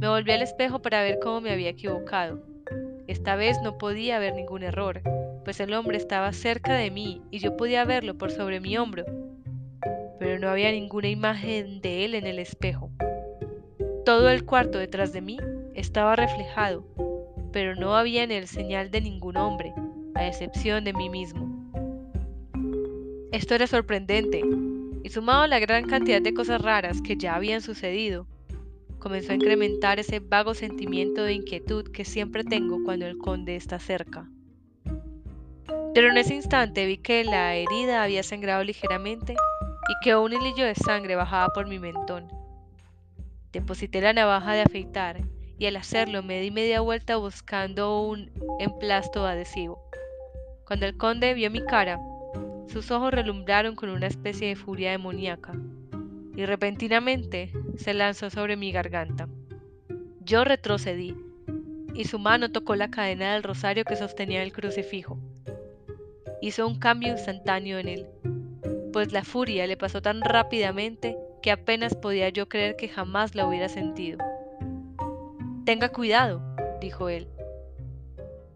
me 0.00 0.08
volví 0.08 0.32
al 0.32 0.42
espejo 0.42 0.82
para 0.82 1.02
ver 1.02 1.20
cómo 1.20 1.40
me 1.40 1.52
había 1.52 1.70
equivocado. 1.70 2.42
Esta 3.06 3.36
vez 3.36 3.56
no 3.62 3.78
podía 3.78 4.16
haber 4.16 4.34
ningún 4.34 4.64
error, 4.64 5.00
pues 5.44 5.60
el 5.60 5.72
hombre 5.74 5.96
estaba 5.96 6.32
cerca 6.32 6.74
de 6.74 6.90
mí 6.90 7.22
y 7.30 7.38
yo 7.38 7.56
podía 7.56 7.84
verlo 7.84 8.18
por 8.18 8.32
sobre 8.32 8.58
mi 8.58 8.76
hombro, 8.76 9.04
pero 10.18 10.40
no 10.40 10.48
había 10.48 10.72
ninguna 10.72 11.08
imagen 11.08 11.80
de 11.80 12.04
él 12.04 12.16
en 12.16 12.26
el 12.26 12.40
espejo. 12.40 12.90
Todo 14.04 14.28
el 14.28 14.44
cuarto 14.44 14.78
detrás 14.78 15.12
de 15.12 15.20
mí 15.20 15.38
estaba 15.74 16.16
reflejado, 16.16 16.84
pero 17.52 17.76
no 17.76 17.94
había 17.94 18.24
en 18.24 18.32
él 18.32 18.48
señal 18.48 18.90
de 18.90 19.00
ningún 19.00 19.36
hombre, 19.36 19.72
a 20.16 20.26
excepción 20.26 20.82
de 20.82 20.92
mí 20.92 21.08
mismo. 21.08 21.55
Esto 23.36 23.54
era 23.54 23.66
sorprendente, 23.66 24.42
y 25.02 25.10
sumado 25.10 25.42
a 25.42 25.46
la 25.46 25.58
gran 25.58 25.86
cantidad 25.86 26.22
de 26.22 26.32
cosas 26.32 26.58
raras 26.62 27.02
que 27.02 27.18
ya 27.18 27.34
habían 27.34 27.60
sucedido, 27.60 28.26
comenzó 28.98 29.32
a 29.32 29.34
incrementar 29.34 29.98
ese 30.00 30.20
vago 30.20 30.54
sentimiento 30.54 31.22
de 31.22 31.34
inquietud 31.34 31.86
que 31.92 32.06
siempre 32.06 32.44
tengo 32.44 32.82
cuando 32.82 33.04
el 33.04 33.18
conde 33.18 33.54
está 33.54 33.78
cerca. 33.78 34.26
Pero 35.92 36.08
en 36.08 36.16
ese 36.16 36.34
instante 36.34 36.86
vi 36.86 36.96
que 36.96 37.24
la 37.24 37.54
herida 37.54 38.02
había 38.02 38.22
sangrado 38.22 38.64
ligeramente 38.64 39.34
y 39.34 40.02
que 40.02 40.16
un 40.16 40.32
hilillo 40.32 40.64
de 40.64 40.74
sangre 40.74 41.14
bajaba 41.14 41.48
por 41.52 41.68
mi 41.68 41.78
mentón. 41.78 42.28
Deposité 43.52 44.00
la 44.00 44.14
navaja 44.14 44.54
de 44.54 44.62
afeitar 44.62 45.20
y 45.58 45.66
al 45.66 45.76
hacerlo 45.76 46.22
me 46.22 46.40
di 46.40 46.50
media 46.50 46.80
vuelta 46.80 47.18
buscando 47.18 48.00
un 48.00 48.30
emplasto 48.60 49.26
adhesivo. 49.26 49.78
Cuando 50.66 50.86
el 50.86 50.96
conde 50.96 51.34
vio 51.34 51.50
mi 51.50 51.62
cara, 51.62 52.00
sus 52.66 52.90
ojos 52.90 53.12
relumbraron 53.12 53.74
con 53.76 53.90
una 53.90 54.06
especie 54.06 54.48
de 54.48 54.56
furia 54.56 54.90
demoníaca 54.90 55.52
y 56.34 56.44
repentinamente 56.44 57.52
se 57.76 57.94
lanzó 57.94 58.30
sobre 58.30 58.56
mi 58.56 58.72
garganta. 58.72 59.28
Yo 60.20 60.44
retrocedí 60.44 61.16
y 61.94 62.04
su 62.04 62.18
mano 62.18 62.50
tocó 62.50 62.76
la 62.76 62.90
cadena 62.90 63.34
del 63.34 63.42
rosario 63.42 63.84
que 63.84 63.96
sostenía 63.96 64.42
el 64.42 64.52
crucifijo 64.52 65.18
hizo 66.40 66.66
un 66.66 66.78
cambio 66.78 67.10
instantáneo 67.10 67.78
en 67.78 67.88
él, 67.88 68.06
pues 68.92 69.12
la 69.12 69.24
furia 69.24 69.66
le 69.66 69.76
pasó 69.76 70.02
tan 70.02 70.20
rápidamente 70.20 71.16
que 71.42 71.50
apenas 71.50 71.94
podía 71.94 72.28
yo 72.28 72.48
creer 72.48 72.76
que 72.76 72.88
jamás 72.88 73.34
la 73.34 73.46
hubiera 73.46 73.68
sentido. 73.68 74.18
Tenga 75.64 75.88
cuidado, 75.88 76.40
dijo 76.80 77.08
él. 77.08 77.28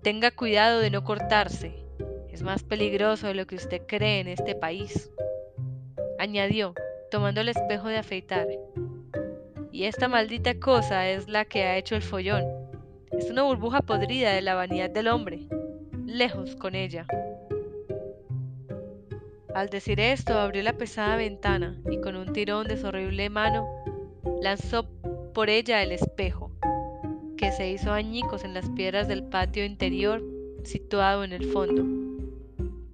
Tenga 0.02 0.30
cuidado 0.30 0.80
de 0.80 0.90
no 0.90 1.04
cortarse. 1.04 1.79
Es 2.40 2.44
más 2.44 2.62
peligroso 2.62 3.26
de 3.26 3.34
lo 3.34 3.46
que 3.46 3.56
usted 3.56 3.82
cree 3.86 4.20
en 4.20 4.28
este 4.28 4.54
país. 4.54 5.10
Añadió, 6.18 6.72
tomando 7.10 7.42
el 7.42 7.50
espejo 7.50 7.88
de 7.88 7.98
afeitar. 7.98 8.48
Y 9.70 9.84
esta 9.84 10.08
maldita 10.08 10.58
cosa 10.58 11.06
es 11.10 11.28
la 11.28 11.44
que 11.44 11.64
ha 11.64 11.76
hecho 11.76 11.96
el 11.96 12.02
follón. 12.02 12.46
Es 13.12 13.28
una 13.28 13.42
burbuja 13.42 13.82
podrida 13.82 14.32
de 14.32 14.40
la 14.40 14.54
vanidad 14.54 14.88
del 14.88 15.08
hombre. 15.08 15.48
Lejos 16.06 16.56
con 16.56 16.74
ella. 16.74 17.06
Al 19.54 19.68
decir 19.68 20.00
esto, 20.00 20.38
abrió 20.38 20.62
la 20.62 20.78
pesada 20.78 21.16
ventana 21.16 21.76
y 21.90 22.00
con 22.00 22.16
un 22.16 22.32
tirón 22.32 22.66
de 22.68 22.78
su 22.78 22.86
horrible 22.86 23.28
mano 23.28 23.68
lanzó 24.40 24.88
por 25.34 25.50
ella 25.50 25.82
el 25.82 25.92
espejo, 25.92 26.50
que 27.36 27.52
se 27.52 27.70
hizo 27.70 27.92
añicos 27.92 28.44
en 28.44 28.54
las 28.54 28.70
piedras 28.70 29.08
del 29.08 29.24
patio 29.24 29.62
interior 29.62 30.22
situado 30.64 31.22
en 31.22 31.34
el 31.34 31.44
fondo. 31.44 32.09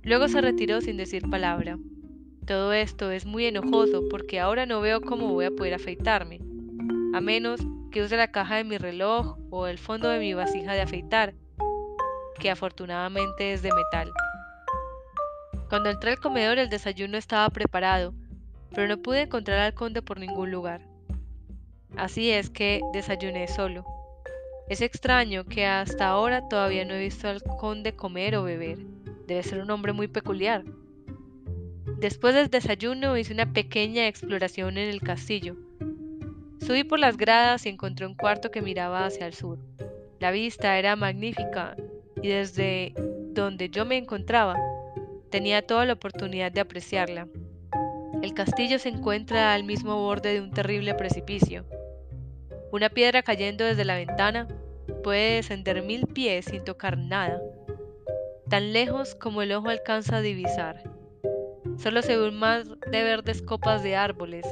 Luego 0.07 0.29
se 0.29 0.41
retiró 0.41 0.81
sin 0.81 0.97
decir 0.97 1.29
palabra. 1.29 1.79
Todo 2.47 2.73
esto 2.73 3.11
es 3.11 3.27
muy 3.27 3.47
enojoso 3.47 4.05
porque 4.09 4.39
ahora 4.39 4.65
no 4.65 4.81
veo 4.81 5.01
cómo 5.01 5.33
voy 5.33 5.47
a 5.47 5.51
poder 5.51 5.75
afeitarme, 5.75 6.39
a 7.13 7.21
menos 7.21 7.61
que 7.91 8.03
use 8.03 8.17
la 8.17 8.31
caja 8.31 8.55
de 8.55 8.63
mi 8.63 8.79
reloj 8.79 9.37
o 9.51 9.67
el 9.67 9.79
fondo 9.79 10.09
de 10.09 10.21
mi 10.21 10.33
vasija 10.33 10.75
de 10.75 10.83
afeitar, 10.83 11.35
que 12.39 12.53
afortunadamente 12.53 13.53
es 13.53 13.63
de 13.63 13.73
metal. 13.73 14.13
Cuando 15.69 15.91
entré 15.91 16.13
al 16.13 16.21
comedor 16.21 16.61
el 16.61 16.69
desayuno 16.69 17.19
estaba 17.19 17.51
preparado, 17.51 18.15
pero 18.71 18.87
no 18.87 19.03
pude 19.03 19.23
encontrar 19.23 19.59
al 19.59 19.75
conde 19.75 20.03
por 20.03 20.21
ningún 20.21 20.53
lugar. 20.53 20.83
Así 21.97 22.31
es 22.31 22.49
que 22.49 22.81
desayuné 22.93 23.49
solo. 23.49 23.85
Es 24.69 24.83
extraño 24.83 25.47
que 25.47 25.67
hasta 25.67 26.07
ahora 26.07 26.47
todavía 26.47 26.85
no 26.85 26.95
he 26.95 27.01
visto 27.01 27.27
al 27.27 27.43
conde 27.43 27.97
comer 27.97 28.37
o 28.37 28.45
beber. 28.45 28.79
Debe 29.27 29.43
ser 29.43 29.61
un 29.61 29.71
hombre 29.71 29.93
muy 29.93 30.09
peculiar. 30.09 30.65
Después 31.99 32.35
del 32.35 32.49
desayuno 32.49 33.17
hice 33.17 33.33
una 33.33 33.53
pequeña 33.53 34.07
exploración 34.07 34.79
en 34.79 34.89
el 34.89 35.01
castillo. 35.01 35.57
Subí 36.61 36.85
por 36.85 36.99
las 36.99 37.17
gradas 37.17 37.67
y 37.67 37.71
encontré 37.71 38.07
un 38.07 38.15
cuarto 38.15 38.51
que 38.51 38.63
miraba 38.63 39.05
hacia 39.07 39.27
el 39.27 39.35
sur. 39.35 39.59
La 40.21 40.31
vista 40.31 40.79
era 40.79 40.97
magnífica 40.97 41.77
y 42.23 42.29
desde 42.29 42.95
donde 43.33 43.69
yo 43.69 43.85
me 43.85 43.97
encontraba 43.97 44.57
tenía 45.31 45.67
toda 45.67 45.87
la 45.87 45.95
oportunidad 45.95 46.53
de 46.53 46.61
apreciarla. 46.61 47.29
El 48.23 48.33
castillo 48.33 48.79
se 48.79 48.89
encuentra 48.89 49.55
al 49.55 49.65
mismo 49.65 50.01
borde 50.01 50.35
de 50.35 50.41
un 50.41 50.51
terrible 50.51 50.95
precipicio. 50.95 51.65
Una 52.73 52.89
piedra 52.91 53.23
cayendo 53.23 53.65
desde 53.65 53.85
la 53.85 53.97
ventana 53.97 54.49
puede 55.03 55.37
descender 55.37 55.83
mil 55.83 56.07
pies 56.07 56.47
sin 56.47 56.65
tocar 56.65 56.97
nada, 56.97 57.41
tan 58.49 58.73
lejos 58.73 59.15
como 59.15 59.43
el 59.43 59.53
ojo 59.53 59.69
alcanza 59.69 60.19
a 60.19 60.23
divisar. 60.23 60.83
Solo 61.79 62.03
se 62.03 62.17
ve 62.17 62.29
un 62.29 62.41
de 62.41 63.03
verdes 63.03 63.43
copas 63.43 63.83
de 63.83 63.97
árboles, 63.97 64.47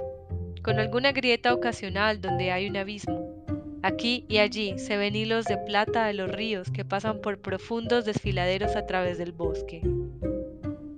con 0.62 0.78
alguna 0.78 1.12
grieta 1.12 1.54
ocasional 1.54 2.20
donde 2.20 2.52
hay 2.52 2.68
un 2.68 2.76
abismo. 2.76 3.44
Aquí 3.82 4.24
y 4.28 4.38
allí 4.38 4.78
se 4.78 4.96
ven 4.96 5.14
hilos 5.14 5.44
de 5.44 5.58
plata 5.58 6.06
de 6.06 6.14
los 6.14 6.30
ríos 6.30 6.70
que 6.70 6.84
pasan 6.84 7.20
por 7.20 7.40
profundos 7.40 8.04
desfiladeros 8.04 8.76
a 8.76 8.86
través 8.86 9.18
del 9.18 9.32
bosque 9.32 9.82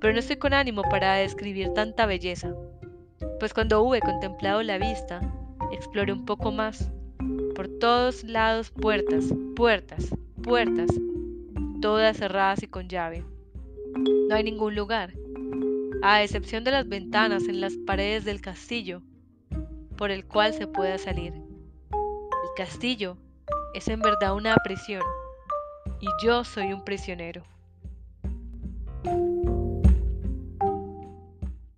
pero 0.06 0.14
no 0.14 0.20
estoy 0.20 0.36
con 0.36 0.54
ánimo 0.54 0.82
para 0.82 1.14
describir 1.14 1.74
tanta 1.74 2.06
belleza, 2.06 2.54
pues 3.40 3.52
cuando 3.52 3.82
hube 3.82 3.98
contemplado 4.00 4.62
la 4.62 4.78
vista, 4.78 5.20
exploré 5.72 6.12
un 6.12 6.24
poco 6.24 6.52
más. 6.52 6.92
Por 7.56 7.66
todos 7.80 8.22
lados 8.22 8.70
puertas, 8.70 9.34
puertas, 9.56 10.10
puertas, 10.42 10.90
todas 11.80 12.16
cerradas 12.16 12.62
y 12.62 12.68
con 12.68 12.88
llave. 12.88 13.24
No 14.28 14.34
hay 14.34 14.44
ningún 14.44 14.74
lugar, 14.74 15.12
a 16.02 16.22
excepción 16.22 16.64
de 16.64 16.70
las 16.70 16.88
ventanas 16.88 17.48
en 17.48 17.60
las 17.60 17.74
paredes 17.86 18.24
del 18.24 18.40
castillo, 18.40 19.02
por 19.96 20.10
el 20.10 20.26
cual 20.26 20.52
se 20.52 20.66
pueda 20.66 20.98
salir. 20.98 21.32
El 21.32 22.50
castillo 22.56 23.16
es 23.74 23.88
en 23.88 24.00
verdad 24.00 24.34
una 24.34 24.56
prisión, 24.64 25.02
y 26.00 26.06
yo 26.24 26.44
soy 26.44 26.72
un 26.72 26.84
prisionero. 26.84 27.42